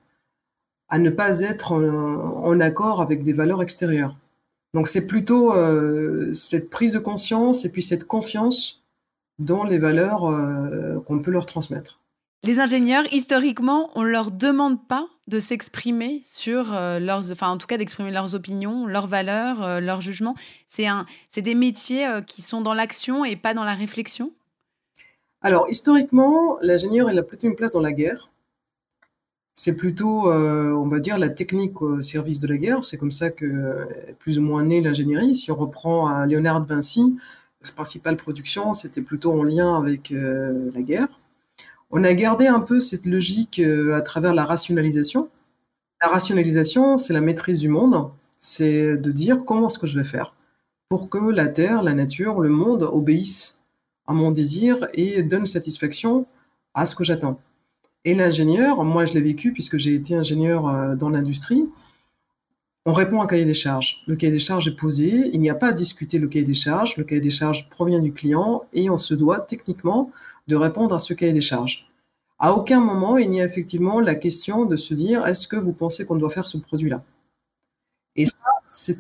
à 0.90 1.00
ne 1.00 1.10
pas 1.10 1.42
être 1.42 1.72
en, 1.72 2.60
accord 2.60 3.02
avec 3.02 3.24
des 3.24 3.34
valeurs 3.34 3.62
extérieures. 3.62 4.16
Donc 4.74 4.88
c'est 4.88 5.08
plutôt 5.08 5.54
euh, 5.54 6.34
cette 6.34 6.70
prise 6.70 6.94
de 6.94 7.00
conscience 7.00 7.66
et 7.66 7.72
puis 7.72 7.82
cette 7.82 8.06
confiance 8.06 8.84
dans 9.40 9.64
les 9.64 9.80
valeurs 9.80 10.26
euh, 10.26 11.00
qu'on 11.06 11.20
peut 11.20 11.32
leur 11.32 11.46
transmettre. 11.46 12.00
Les 12.44 12.60
ingénieurs, 12.60 13.06
historiquement, 13.12 13.90
on 13.96 14.04
ne 14.04 14.10
leur 14.10 14.30
demande 14.30 14.86
pas 14.88 15.08
de 15.28 15.40
s'exprimer 15.40 16.22
sur 16.24 16.76
euh, 16.76 17.00
leurs, 17.00 17.32
enfin 17.32 17.50
en 17.50 17.58
tout 17.58 17.66
cas 17.66 17.78
d'exprimer 17.78 18.12
leurs 18.12 18.36
opinions, 18.36 18.86
leurs 18.86 19.08
valeurs, 19.08 19.82
leurs 19.82 20.02
jugements. 20.02 20.36
C'est 20.68 20.86
un, 20.86 21.06
c'est 21.30 21.42
des 21.42 21.56
métiers 21.56 22.08
qui 22.28 22.44
sont 22.44 22.62
dans 22.62 22.76
l'action 22.76 23.26
et 23.26 23.36
pas 23.36 23.54
dans 23.54 23.64
la 23.64 23.74
réflexion? 23.74 24.32
Alors 25.42 25.68
historiquement, 25.70 26.58
l'ingénieur 26.62 27.10
il 27.10 27.18
a 27.18 27.24
plutôt 27.24 27.48
une 27.48 27.56
place 27.56 27.72
dans 27.72 27.82
la 27.82 27.92
guerre 27.92 28.30
c'est 29.56 29.78
plutôt, 29.78 30.30
euh, 30.30 30.74
on 30.74 30.88
va 30.88 31.00
dire, 31.00 31.18
la 31.18 31.30
technique 31.30 31.82
au 31.82 32.02
service 32.02 32.42
de 32.42 32.48
la 32.48 32.58
guerre. 32.58 32.84
C'est 32.84 32.98
comme 32.98 33.12
ça 33.12 33.32
que 33.32 33.46
euh, 33.46 33.86
plus 34.20 34.38
ou 34.38 34.42
moins 34.42 34.64
née 34.64 34.82
l'ingénierie. 34.82 35.34
Si 35.36 35.52
on 35.52 35.56
reprend 35.56 36.08
à 36.08 36.26
Léonard 36.26 36.66
Vinci, 36.66 37.18
sa 37.62 37.74
principale 37.74 38.18
production, 38.18 38.74
c'était 38.74 39.02
plutôt 39.02 39.32
en 39.32 39.44
lien 39.44 39.76
avec 39.76 40.12
euh, 40.12 40.72
la 40.76 40.82
guerre. 40.82 41.08
On 41.90 42.04
a 42.04 42.14
gardé 42.14 42.48
un 42.48 42.60
peu 42.60 42.80
cette 42.82 43.06
logique 43.06 43.60
à 43.60 44.02
travers 44.02 44.34
la 44.34 44.44
rationalisation. 44.44 45.30
La 46.02 46.10
rationalisation, 46.10 46.98
c'est 46.98 47.14
la 47.14 47.22
maîtrise 47.22 47.60
du 47.60 47.70
monde. 47.70 48.10
C'est 48.38 48.98
de 48.98 49.12
dire 49.12 49.46
comment 49.46 49.68
est-ce 49.68 49.80
que 49.80 49.88
je 49.88 49.98
vais 49.98 50.06
faire 50.06 50.34
pour 50.90 51.10
que 51.10 51.18
la 51.18 51.48
Terre, 51.48 51.82
la 51.84 51.94
nature, 51.94 52.40
le 52.42 52.50
monde 52.50 52.84
obéissent 52.84 53.64
à 54.08 54.14
mon 54.14 54.32
désir 54.32 54.88
et 54.94 55.24
donnent 55.24 55.48
satisfaction 55.48 56.28
à 56.74 56.86
ce 56.86 56.96
que 56.96 57.04
j'attends. 57.04 57.40
Et 58.06 58.14
l'ingénieur, 58.14 58.84
moi 58.84 59.06
je 59.06 59.14
l'ai 59.14 59.22
vécu 59.22 59.52
puisque 59.52 59.78
j'ai 59.78 59.96
été 59.96 60.16
ingénieur 60.16 60.68
euh, 60.68 60.96
dans 60.96 61.10
l'industrie, 61.10 61.66
on 62.86 62.94
répond 62.94 63.20
à 63.20 63.24
un 63.24 63.28
cahier 63.28 63.46
des 63.46 63.56
charges. 63.56 64.04
Le 64.06 64.16
cahier 64.16 64.32
des 64.32 64.40
charges 64.40 64.68
est 64.68 64.76
posé, 64.76 65.32
il 65.34 65.42
n'y 65.42 65.50
a 65.50 65.56
pas 65.56 65.70
à 65.70 65.74
discuter 65.74 66.20
le 66.20 66.28
cahier 66.28 66.46
des 66.46 66.54
charges, 66.54 66.98
le 66.98 67.04
cahier 67.04 67.20
des 67.20 67.32
charges 67.32 67.68
provient 67.72 68.00
du 68.00 68.14
client 68.14 68.64
et 68.74 68.92
on 68.92 69.00
se 69.00 69.16
doit 69.16 69.40
techniquement 69.40 70.12
de 70.48 70.56
répondre 70.56 70.94
à 70.94 71.00
ce 71.00 71.16
cahier 71.16 71.34
des 71.34 71.42
charges. 71.42 71.88
À 72.38 72.54
aucun 72.54 72.80
moment, 72.80 73.18
il 73.18 73.32
n'y 73.32 73.42
a 73.42 73.46
effectivement 73.46 74.00
la 74.00 74.14
question 74.14 74.66
de 74.66 74.78
se 74.78 74.94
dire 74.94 75.26
est-ce 75.26 75.48
que 75.48 75.56
vous 75.56 75.74
pensez 75.74 76.06
qu'on 76.06 76.16
doit 76.16 76.30
faire 76.30 76.48
ce 76.48 76.60
produit-là? 76.60 77.04
Et 78.16 78.28
ça, 78.28 78.38
c'est 78.68 79.00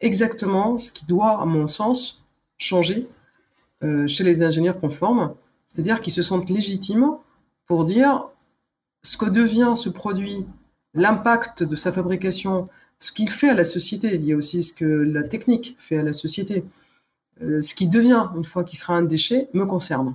exactement 0.00 0.76
ce 0.76 0.92
qui 0.92 1.06
doit, 1.06 1.40
à 1.40 1.46
mon 1.46 1.66
sens, 1.66 2.26
changer 2.58 3.06
euh, 3.82 4.06
chez 4.06 4.22
les 4.22 4.42
ingénieurs 4.42 4.78
conformes, 4.78 5.34
c'est-à-dire 5.66 6.02
qu'ils 6.02 6.12
se 6.12 6.22
sentent 6.22 6.50
légitimes 6.50 7.12
pour 7.66 7.86
dire 7.86 8.28
ce 9.04 9.16
que 9.16 9.26
devient 9.26 9.74
ce 9.76 9.90
produit, 9.90 10.46
l'impact 10.94 11.62
de 11.62 11.76
sa 11.76 11.92
fabrication, 11.92 12.68
ce 12.98 13.12
qu'il 13.12 13.30
fait 13.30 13.50
à 13.50 13.54
la 13.54 13.64
société. 13.64 14.14
Il 14.14 14.24
y 14.24 14.32
a 14.32 14.36
aussi 14.36 14.62
ce 14.62 14.72
que 14.72 14.84
la 14.84 15.22
technique 15.22 15.76
fait 15.78 15.98
à 15.98 16.02
la 16.02 16.12
société. 16.12 16.64
Euh, 17.42 17.60
ce 17.62 17.74
qui 17.74 17.86
devient, 17.86 18.28
une 18.34 18.44
fois 18.44 18.64
qu'il 18.64 18.78
sera 18.78 18.96
un 18.96 19.02
déchet, 19.02 19.48
me 19.52 19.66
concerne. 19.66 20.14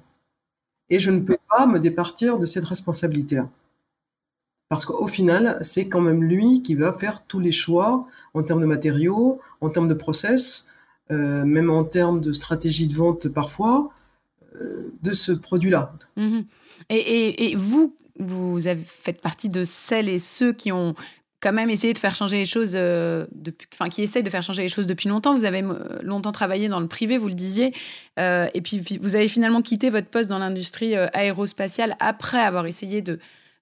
Et 0.89 0.99
je 0.99 1.12
ne 1.12 1.19
peux 1.19 1.38
pas 1.49 1.67
me 1.67 1.80
départir 1.80 2.39
de 2.39 2.45
cette 2.45 2.65
responsabilité-là. 2.65 3.47
Parce 4.69 4.86
qu'au 4.86 5.08
final, 5.08 5.60
c'est 5.62 5.88
quand 5.88 6.02
même 6.02 6.23
lui 6.23 6.62
qui 6.62 6.75
va 6.75 6.93
faire 6.93 7.23
tous 7.25 7.39
les 7.39 7.52
choix 7.52 8.08
en 8.34 8.43
termes 8.43 8.62
de 8.62 8.65
matériaux, 8.65 9.39
en 9.62 9.69
termes 9.69 9.88
de 9.88 9.93
process, 9.93 10.71
euh, 11.12 11.43
même 11.43 11.69
en 11.69 11.84
termes 11.84 12.21
de 12.21 12.34
stratégie 12.34 12.88
de 12.88 12.95
vente 12.95 13.30
parfois, 13.30 13.91
euh, 14.56 14.91
de 15.04 15.13
ce 15.13 15.32
produit-là. 15.32 15.93
Mm-hmm. 16.17 16.45
et, 16.89 17.56
vous, 17.56 17.95
vous 18.20 18.68
avez 18.68 18.84
fait 18.86 19.14
partie 19.14 19.50
de 19.50 19.64
celles 19.64 20.10
et 20.10 20.20
ceux 20.20 20.54
qui 20.54 20.72
ont 20.72 20.96
quand 21.42 21.54
même 21.54 21.70
essayé 21.70 21.94
de 21.94 22.00
faire 22.00 22.16
changer 22.16 22.38
les 22.38 22.46
choses, 22.46 22.74
euh, 22.76 23.26
depuis, 23.32 23.68
enfin 23.74 23.90
qui 23.90 24.02
essayent 24.02 24.24
de 24.24 24.30
faire 24.30 24.44
changer 24.44 24.64
les 24.64 24.70
choses 24.70 24.88
depuis 24.88 25.08
longtemps. 25.08 25.34
Vous 25.34 25.46
avez 25.46 25.64
euh, 25.64 26.00
longtemps 26.02 26.34
travaillé 26.34 26.68
dans 26.68 26.82
le 26.82 26.88
privé, 26.88 27.18
vous 27.18 27.30
le 27.30 27.34
disiez, 27.34 27.74
euh, 28.20 28.48
et 28.54 28.62
puis 28.62 28.82
vous 29.00 29.16
avez 29.16 29.28
finalement 29.28 29.62
quitté 29.62 29.90
votre 29.90 30.08
poste 30.08 30.28
dans 30.28 30.40
l'industrie 30.40 30.96
aérospatiale 30.96 31.96
après 32.00 32.40
avoir 32.40 32.66
essayé 32.66 33.02
de 33.02 33.20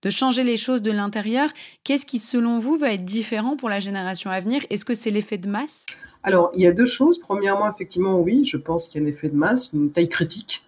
changer 0.09 0.43
les 0.43 0.57
choses 0.57 0.81
de 0.81 0.91
l'intérieur. 0.91 1.49
Qu'est-ce 1.83 2.05
qui, 2.05 2.17
selon 2.17 2.57
vous, 2.59 2.77
va 2.77 2.93
être 2.93 3.03
différent 3.03 3.57
pour 3.57 3.69
la 3.69 3.81
génération 3.81 4.31
à 4.31 4.39
venir? 4.39 4.63
Est-ce 4.69 4.85
que 4.85 4.93
c'est 4.93 5.11
l'effet 5.11 5.37
de 5.37 5.49
masse? 5.49 5.85
Alors, 6.23 6.49
il 6.55 6.61
y 6.61 6.67
a 6.67 6.71
deux 6.71 6.85
choses. 6.85 7.19
Premièrement, 7.19 7.69
effectivement, 7.71 8.19
oui, 8.19 8.45
je 8.45 8.57
pense 8.57 8.87
qu'il 8.87 9.01
y 9.01 9.03
a 9.03 9.07
un 9.07 9.09
effet 9.09 9.29
de 9.29 9.35
masse, 9.35 9.71
une 9.73 9.91
taille 9.91 10.09
critique. 10.09 10.66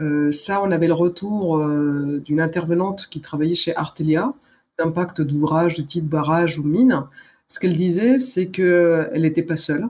Euh, 0.00 0.30
ça, 0.30 0.62
on 0.62 0.70
avait 0.70 0.86
le 0.86 0.94
retour 0.94 1.58
euh, 1.58 2.22
d'une 2.24 2.40
intervenante 2.40 3.08
qui 3.10 3.20
travaillait 3.20 3.54
chez 3.54 3.74
Artelia, 3.76 4.32
d'impact 4.78 5.20
d'ouvrages 5.22 5.76
de 5.76 5.82
type 5.82 6.06
barrage 6.06 6.58
ou 6.58 6.64
mine. 6.64 7.04
Ce 7.48 7.58
qu'elle 7.58 7.76
disait, 7.76 8.18
c'est 8.18 8.48
qu'elle 8.48 9.22
n'était 9.22 9.42
pas 9.42 9.56
seule, 9.56 9.88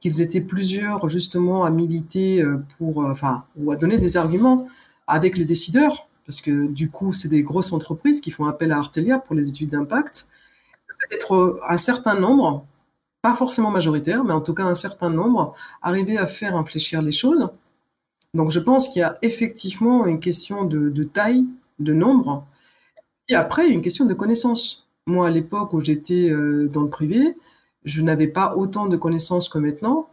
qu'ils 0.00 0.20
étaient 0.20 0.40
plusieurs 0.40 1.08
justement 1.08 1.64
à 1.64 1.70
militer 1.70 2.42
euh, 2.42 2.58
pour, 2.76 2.98
enfin, 2.98 3.44
ou 3.56 3.70
à 3.70 3.76
donner 3.76 3.98
des 3.98 4.16
arguments 4.16 4.68
avec 5.06 5.36
les 5.36 5.44
décideurs, 5.44 6.08
parce 6.26 6.40
que 6.40 6.66
du 6.66 6.90
coup, 6.90 7.12
c'est 7.12 7.28
des 7.28 7.42
grosses 7.44 7.72
entreprises 7.72 8.20
qui 8.20 8.32
font 8.32 8.46
appel 8.46 8.72
à 8.72 8.78
Artelia 8.78 9.18
pour 9.18 9.36
les 9.36 9.48
études 9.48 9.70
d'impact. 9.70 10.28
Peut-être 11.08 11.60
un 11.68 11.78
certain 11.78 12.18
nombre, 12.18 12.66
pas 13.22 13.34
forcément 13.34 13.70
majoritaire, 13.70 14.24
mais 14.24 14.32
en 14.32 14.40
tout 14.40 14.54
cas 14.54 14.64
un 14.64 14.74
certain 14.74 15.10
nombre, 15.10 15.54
arriver 15.82 16.18
à 16.18 16.26
faire 16.26 16.56
infléchir 16.56 17.00
les 17.02 17.12
choses. 17.12 17.48
Donc 18.36 18.50
je 18.50 18.60
pense 18.60 18.88
qu'il 18.88 19.00
y 19.00 19.02
a 19.02 19.16
effectivement 19.22 20.04
une 20.04 20.20
question 20.20 20.64
de, 20.64 21.04
taille, 21.04 21.46
de 21.78 21.94
nombre, 21.94 22.46
et 23.30 23.34
après 23.34 23.66
une 23.66 23.80
question 23.80 24.04
de 24.04 24.12
connaissance. 24.12 24.88
Moi, 25.06 25.26
à 25.26 25.30
l'époque 25.30 25.72
où 25.72 25.80
j'étais 25.80 26.28
euh, 26.28 26.68
dans 26.68 26.82
le 26.82 26.90
privé, 26.90 27.34
je 27.84 28.02
n'avais 28.02 28.26
pas 28.26 28.54
autant 28.54 28.86
de 28.86 28.96
connaissances 28.98 29.48
que 29.48 29.58
maintenant, 29.58 30.08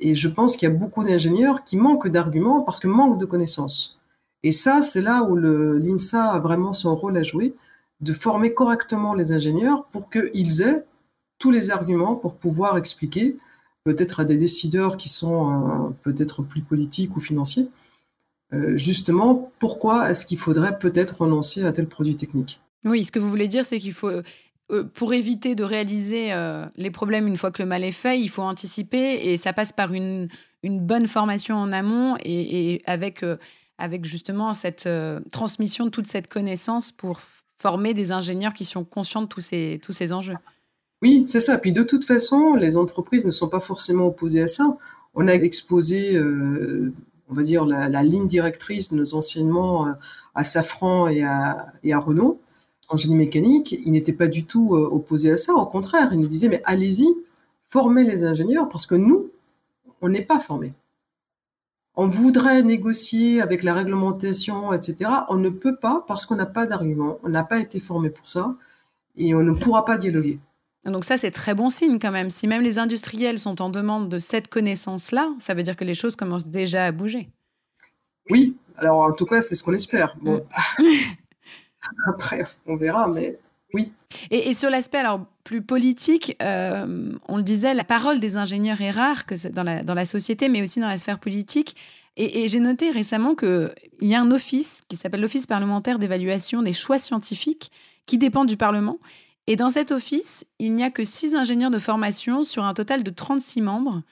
et 0.00 0.16
je 0.16 0.28
pense 0.28 0.56
qu'il 0.56 0.66
y 0.66 0.72
a 0.72 0.74
beaucoup 0.74 1.04
d'ingénieurs 1.04 1.64
qui 1.64 1.76
manquent 1.76 2.08
d'arguments 2.08 2.62
parce 2.62 2.80
que 2.80 2.88
manquent 2.88 3.18
de 3.18 3.26
connaissances. 3.26 3.98
Et 4.42 4.52
ça, 4.52 4.80
c'est 4.80 5.02
là 5.02 5.24
où 5.24 5.36
l'INSA 5.36 6.30
a 6.30 6.38
vraiment 6.38 6.72
son 6.72 6.96
rôle 6.96 7.18
à 7.18 7.22
jouer, 7.22 7.54
de 8.00 8.14
former 8.14 8.54
correctement 8.54 9.12
les 9.12 9.32
ingénieurs 9.32 9.84
pour 9.92 10.08
qu'ils 10.08 10.62
aient 10.62 10.86
tous 11.38 11.50
les 11.50 11.70
arguments 11.70 12.16
pour 12.16 12.36
pouvoir 12.36 12.78
expliquer 12.78 13.36
peut-être 13.88 14.20
à 14.20 14.26
des 14.26 14.36
décideurs 14.36 14.98
qui 14.98 15.08
sont 15.08 15.50
euh, 15.50 15.90
peut-être 16.02 16.42
plus 16.42 16.60
politiques 16.60 17.16
ou 17.16 17.20
financiers, 17.20 17.70
euh, 18.52 18.76
justement, 18.76 19.50
pourquoi 19.60 20.10
est-ce 20.10 20.26
qu'il 20.26 20.36
faudrait 20.36 20.78
peut-être 20.78 21.22
renoncer 21.22 21.64
à 21.64 21.72
tel 21.72 21.86
produit 21.86 22.14
technique? 22.14 22.60
Oui, 22.84 23.04
ce 23.04 23.10
que 23.10 23.18
vous 23.18 23.30
voulez 23.30 23.48
dire, 23.48 23.64
c'est 23.64 23.78
qu'il 23.78 23.94
faut, 23.94 24.10
euh, 24.10 24.84
pour 24.92 25.14
éviter 25.14 25.54
de 25.54 25.64
réaliser 25.64 26.34
les 26.76 26.90
problèmes 26.90 27.26
une 27.26 27.38
fois 27.38 27.50
que 27.50 27.62
le 27.62 27.68
mal 27.68 27.82
est 27.82 27.92
fait, 27.92 28.20
il 28.20 28.28
faut 28.28 28.42
anticiper 28.42 29.26
et 29.26 29.38
ça 29.38 29.54
passe 29.54 29.72
par 29.72 29.94
une, 29.94 30.28
bonne 30.62 31.06
formation 31.06 31.56
en 31.56 31.72
amont 31.72 32.16
et, 32.22 32.82
avec, 32.84 33.24
avec 33.78 34.04
justement 34.04 34.52
cette 34.52 34.86
transmission 35.32 35.86
de 35.86 35.90
toute 35.90 36.06
cette 36.06 36.28
connaissance 36.28 36.92
pour 36.92 37.20
former 37.56 37.94
des 37.94 38.12
ingénieurs 38.12 38.52
qui 38.52 38.66
sont 38.66 38.84
conscients 38.84 39.22
de 39.22 39.28
tous 39.28 39.40
ces 39.40 40.12
enjeux. 40.12 40.36
Oui, 41.02 41.24
c'est 41.26 41.40
ça. 41.40 41.58
Puis 41.58 41.72
de 41.72 41.82
toute 41.82 42.04
façon, 42.04 42.54
les 42.54 42.76
entreprises 42.76 43.24
ne 43.26 43.30
sont 43.30 43.48
pas 43.48 43.60
forcément 43.60 44.06
opposées 44.06 44.42
à 44.42 44.48
ça. 44.48 44.76
On 45.14 45.28
a 45.28 45.32
exposé, 45.34 46.16
euh, 46.16 46.92
on 47.28 47.34
va 47.34 47.42
dire, 47.42 47.64
la, 47.66 48.02
ligne 48.02 48.28
directrice 48.28 48.92
de 48.92 48.96
nos 48.96 49.14
enseignements 49.14 49.86
euh, 49.86 49.92
à 50.34 50.44
Safran 50.44 51.08
et 51.08 51.22
à, 51.22 51.72
et 51.84 51.92
à 51.92 51.98
Renault 51.98 52.40
en 52.88 52.96
génie 52.96 53.16
mécanique. 53.16 53.78
Ils 53.84 53.92
n'étaient 53.92 54.12
pas 54.12 54.28
du 54.28 54.44
tout 54.44 54.74
euh, 54.74 54.88
opposés 54.90 55.30
à 55.32 55.36
ça. 55.36 55.54
Au 55.54 55.66
contraire, 55.66 56.12
ils 56.12 56.20
nous 56.20 56.26
disaient, 56.26 56.48
mais 56.48 56.62
allez-y, 56.64 57.06
formez 57.68 58.04
les 58.04 58.24
ingénieurs 58.24 58.68
parce 58.68 58.86
que 58.86 58.94
nous, 58.94 59.30
on 60.00 60.08
n'est 60.08 60.24
pas 60.24 60.40
formés. 60.40 60.72
On 61.96 62.06
voudrait 62.06 62.62
négocier 62.62 63.40
avec 63.40 63.64
la 63.64 63.74
réglementation, 63.74 64.72
etc. 64.72 65.10
On 65.28 65.36
ne 65.36 65.50
peut 65.50 65.76
pas 65.76 66.04
parce 66.06 66.26
qu'on 66.26 66.36
n'a 66.36 66.46
pas 66.46 66.66
d'argument. 66.66 67.18
On 67.24 67.28
n'a 67.28 67.44
pas 67.44 67.58
été 67.58 67.80
formé 67.80 68.08
pour 68.10 68.28
ça 68.28 68.54
et 69.16 69.34
on 69.34 69.42
ne 69.42 69.52
pourra 69.52 69.84
pas 69.84 69.98
dialoguer. 69.98 70.38
Donc 70.84 71.04
ça, 71.04 71.16
c'est 71.16 71.30
très 71.30 71.54
bon 71.54 71.70
signe 71.70 71.98
quand 71.98 72.12
même. 72.12 72.30
Si 72.30 72.46
même 72.46 72.62
les 72.62 72.78
industriels 72.78 73.38
sont 73.38 73.60
en 73.60 73.68
demande 73.68 74.08
de 74.08 74.18
cette 74.18 74.48
connaissance-là, 74.48 75.30
ça 75.38 75.54
veut 75.54 75.62
dire 75.62 75.76
que 75.76 75.84
les 75.84 75.94
choses 75.94 76.16
commencent 76.16 76.48
déjà 76.48 76.86
à 76.86 76.92
bouger. 76.92 77.28
Oui, 78.30 78.56
alors 78.76 79.00
en 79.00 79.12
tout 79.12 79.26
cas, 79.26 79.42
c'est 79.42 79.54
ce 79.54 79.62
qu'on 79.62 79.72
espère. 79.74 80.16
Bon. 80.20 80.42
Après, 82.06 82.44
on 82.66 82.76
verra, 82.76 83.08
mais 83.08 83.38
oui. 83.74 83.92
Et, 84.30 84.54
sur 84.54 84.70
l'aspect 84.70 84.98
alors 84.98 85.26
plus 85.44 85.62
politique, 85.62 86.36
euh, 86.42 87.12
on 87.28 87.36
le 87.36 87.42
disait, 87.42 87.74
la 87.74 87.84
parole 87.84 88.18
des 88.20 88.36
ingénieurs 88.36 88.80
est 88.80 88.90
rare 88.90 89.26
que 89.26 89.48
dans, 89.48 89.62
la, 89.62 89.82
dans 89.82 89.94
la 89.94 90.04
société, 90.04 90.48
mais 90.48 90.62
aussi 90.62 90.80
dans 90.80 90.88
la 90.88 90.96
sphère 90.96 91.18
politique. 91.18 91.76
Et, 92.16 92.44
et 92.44 92.48
j'ai 92.48 92.60
noté 92.60 92.90
récemment 92.90 93.34
qu'il 93.34 93.70
y 94.00 94.14
a 94.14 94.20
un 94.20 94.30
office 94.30 94.82
qui 94.88 94.96
s'appelle 94.96 95.20
l'Office 95.20 95.46
parlementaire 95.46 95.98
d'évaluation 95.98 96.62
des 96.62 96.72
choix 96.72 96.98
scientifiques, 96.98 97.70
qui 98.06 98.16
dépend 98.16 98.44
du 98.44 98.56
Parlement 98.56 98.98
et 99.48 99.56
dans 99.56 99.70
cet 99.70 99.92
office, 99.92 100.44
il 100.58 100.74
n'y 100.74 100.84
a 100.84 100.90
que 100.90 101.02
six 101.02 101.34
ingénieurs 101.34 101.70
de 101.70 101.78
formation 101.78 102.44
sur 102.44 102.64
un 102.64 102.74
total 102.74 103.02
de 103.02 103.10
36 103.10 103.62
membres, 103.62 104.02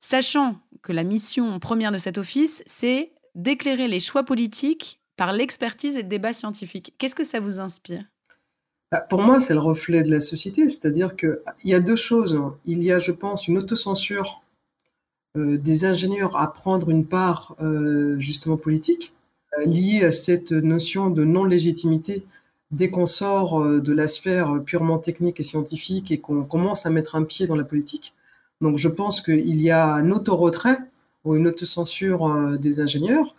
sachant 0.00 0.56
que 0.82 0.92
la 0.92 1.04
mission 1.04 1.60
première 1.60 1.92
de 1.92 1.96
cet 1.96 2.18
office, 2.18 2.64
c'est 2.66 3.12
d'éclairer 3.36 3.86
les 3.86 4.00
choix 4.00 4.24
politiques 4.24 5.00
par 5.16 5.32
l'expertise 5.32 5.96
et 5.96 6.02
le 6.02 6.08
débat 6.08 6.32
scientifique. 6.32 6.92
Qu'est-ce 6.98 7.14
que 7.14 7.22
ça 7.22 7.38
vous 7.38 7.60
inspire? 7.60 8.02
Bah, 8.90 8.98
Pour 8.98 9.22
moi, 9.22 9.38
c'est 9.38 9.54
le 9.54 9.60
reflet 9.60 10.02
de 10.02 10.10
la 10.10 10.20
société, 10.20 10.68
c'est-à-dire 10.68 11.14
qu'il 11.14 11.38
y 11.64 11.74
a 11.74 11.78
deux 11.78 11.94
choses. 11.94 12.36
Il 12.66 12.82
y 12.82 12.90
a, 12.90 12.98
je 12.98 13.12
pense, 13.12 13.46
une 13.46 13.58
autocensure 13.58 14.42
euh, 15.36 15.56
des 15.56 15.84
ingénieurs 15.84 16.36
à 16.36 16.52
prendre 16.52 16.90
une 16.90 17.06
part 17.06 17.54
euh, 17.60 18.16
justement 18.18 18.56
politique, 18.56 19.12
euh, 19.56 19.66
liée 19.66 20.02
à 20.02 20.10
cette 20.10 20.50
notion 20.50 21.10
de 21.10 21.22
non-légitimité 21.22 22.24
dès 22.70 22.90
qu'on 22.90 23.06
sort 23.06 23.62
euh, 23.62 23.80
de 23.80 23.92
la 23.92 24.08
sphère 24.08 24.62
purement 24.64 24.98
technique 24.98 25.40
et 25.40 25.44
scientifique 25.44 26.10
et 26.10 26.18
qu'on 26.18 26.44
commence 26.44 26.86
à 26.86 26.90
mettre 26.90 27.16
un 27.16 27.24
pied 27.24 27.46
dans 27.46 27.56
la 27.56 27.64
politique. 27.64 28.14
Donc 28.60 28.78
je 28.78 28.88
pense 28.88 29.20
qu'il 29.20 29.60
y 29.60 29.70
a 29.70 29.86
un 29.86 30.10
auto-retrait 30.10 30.78
ou 31.24 31.36
une 31.36 31.48
autocensure 31.48 32.26
euh, 32.26 32.56
des 32.56 32.80
ingénieurs. 32.80 33.34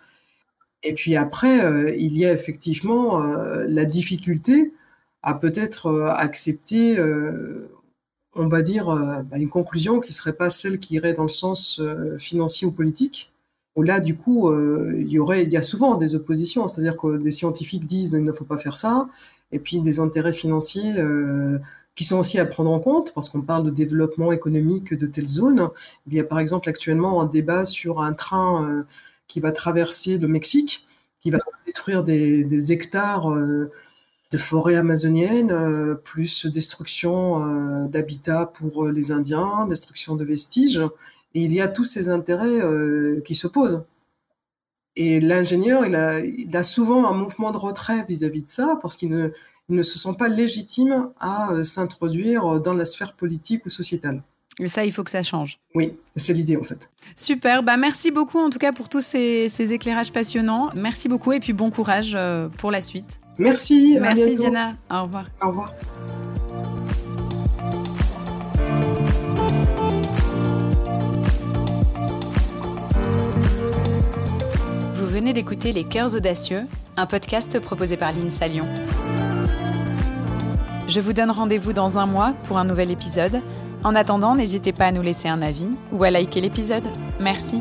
Et 0.84 0.94
puis 0.94 1.16
après, 1.16 1.64
euh, 1.64 1.96
il 1.96 2.18
y 2.18 2.26
a 2.26 2.34
effectivement 2.34 3.20
la 3.20 3.86
difficulté 3.86 4.74
à 5.24 5.36
peut-être 5.36 6.10
accepter, 6.18 7.00
on 8.34 8.48
va 8.48 8.64
dire, 8.64 8.88
bah, 9.30 9.38
une 9.38 9.50
conclusion 9.50 10.00
qui 10.00 10.10
ne 10.10 10.14
serait 10.14 10.34
pas 10.34 10.50
celle 10.50 10.80
qui 10.80 10.96
irait 10.96 11.14
dans 11.14 11.24
le 11.24 11.30
sens 11.30 11.80
financier 12.18 12.66
ou 12.66 12.72
politique 12.72 13.32
là, 13.78 14.00
du 14.00 14.18
coup, 14.18 14.50
euh, 14.50 14.94
il 14.98 15.08
y 15.10 15.20
aurait, 15.20 15.44
il 15.44 15.52
y 15.52 15.58
a 15.58 15.62
souvent 15.62 15.96
des 15.96 16.16
oppositions, 16.16 16.68
c'est-à-dire 16.68 16.98
que 16.98 17.18
des 17.18 17.32
scientifiques 17.32 17.88
disent 17.88 18.14
il 18.14 18.24
ne 18.24 18.32
faut 18.32 18.46
pas 18.46 18.58
faire 18.58 18.78
ça, 18.78 19.08
et 19.52 19.60
puis 19.60 19.80
des 19.80 20.00
intérêts 20.00 20.34
financiers 20.34 20.94
euh, 20.98 21.58
qui 21.96 22.04
sont 22.04 22.20
aussi 22.20 22.40
à 22.40 22.46
prendre 22.46 22.72
en 22.72 22.80
compte, 22.80 23.14
parce 23.14 23.30
qu'on 23.30 23.42
parle 23.42 23.66
de 23.66 23.72
développement 23.72 24.32
économique 24.32 24.94
de 24.94 25.08
telles 25.08 25.28
zones. 25.28 25.70
Il 26.08 26.14
y 26.14 26.20
a 26.20 26.24
par 26.24 26.40
exemple 26.40 26.68
actuellement 26.70 27.22
un 27.22 27.26
débat 27.26 27.66
sur 27.66 28.02
un 28.02 28.14
train 28.14 28.66
euh, 28.66 28.84
qui 29.28 29.40
va 29.40 29.52
traverser 29.52 30.18
le 30.18 30.28
Mexique, 30.28 30.86
qui 31.22 31.32
va 31.32 31.38
détruire 31.66 32.04
des, 32.04 32.72
hectares 32.72 33.30
de 33.30 34.38
forêts 34.38 34.76
amazoniennes, 34.76 35.96
plus 36.04 36.48
destruction 36.48 37.86
d'habitats 37.86 38.48
pour 38.48 38.88
les 38.88 39.12
Indiens, 39.12 39.68
destruction 39.68 40.16
de 40.16 40.26
vestiges. 40.26 40.82
Et 41.34 41.42
il 41.44 41.54
y 41.54 41.62
a 41.62 41.68
tous 41.68 41.86
ces 41.86 42.10
intérêts 42.10 42.62
euh, 42.62 43.22
qui 43.26 43.36
s'opposent. 43.36 43.84
Et 44.98 45.22
l'ingénieur, 45.22 45.86
il 45.86 45.96
a, 45.96 46.64
souvent 46.64 47.08
un 47.08 47.14
mouvement 47.14 47.52
de 47.52 47.58
retrait 47.58 48.06
vis-à-vis 48.10 48.42
de 48.42 48.50
ça, 48.50 48.78
parce 48.82 48.98
qu'il 48.98 49.10
ne, 49.10 49.30
ne, 49.70 49.84
se 49.84 49.98
sent 49.98 50.16
pas 50.20 50.28
légitime 50.28 51.12
à 51.20 51.52
euh, 51.52 51.64
s'introduire 51.64 52.60
dans 52.60 52.74
la 52.74 52.84
sphère 52.84 53.14
politique 53.14 53.66
ou 53.66 53.70
sociétale. 53.70 54.22
Et 54.60 54.68
ça, 54.68 54.86
il 54.86 54.92
faut 54.92 55.04
que 55.04 55.12
ça 55.12 55.24
change. 55.24 55.60
Oui, 55.74 55.94
c'est 56.16 56.34
l'idée 56.34 56.58
en 56.58 56.64
fait. 56.64 56.90
Super, 57.16 57.64
bah 57.64 57.78
merci 57.78 58.12
beaucoup 58.12 58.40
en 58.40 58.50
tout 58.50 58.60
cas 58.60 58.72
pour 58.72 58.90
tous 58.90 59.02
ces, 59.02 59.74
éclairages 59.74 60.12
passionnants. 60.12 60.70
Merci 60.76 61.08
beaucoup 61.08 61.32
et 61.32 61.40
puis 61.40 61.54
bon 61.54 61.72
courage 61.72 62.14
euh, 62.16 62.50
pour 62.58 62.72
la 62.72 62.82
suite. 62.82 63.20
Merci. 63.38 63.98
Merci 64.00 64.34
Diana. 64.34 64.76
Au 64.90 65.04
revoir. 65.04 65.26
Au 65.42 65.48
revoir. 65.48 65.74
Venez 75.12 75.34
d'écouter 75.34 75.74
Les 75.74 75.84
Cœurs 75.84 76.16
Audacieux, 76.16 76.66
un 76.96 77.06
podcast 77.06 77.60
proposé 77.60 77.98
par 77.98 78.14
l'INSA 78.14 78.48
Lyon. 78.48 78.66
Je 80.88 81.02
vous 81.02 81.12
donne 81.12 81.32
rendez-vous 81.32 81.74
dans 81.74 82.00
un 82.00 82.06
mois 82.06 82.34
pour 82.46 82.58
un 82.58 82.64
nouvel 82.64 82.92
épisode. 82.92 83.42
En 83.84 83.94
attendant, 83.94 84.36
n'hésitez 84.36 84.72
pas 84.72 84.86
à 84.86 84.92
nous 84.94 85.02
laisser 85.02 85.28
un 85.28 85.42
avis 85.42 85.68
ou 85.92 86.06
à 86.06 86.12
liker 86.12 86.40
l'épisode. 86.40 86.86
Merci. 87.20 87.60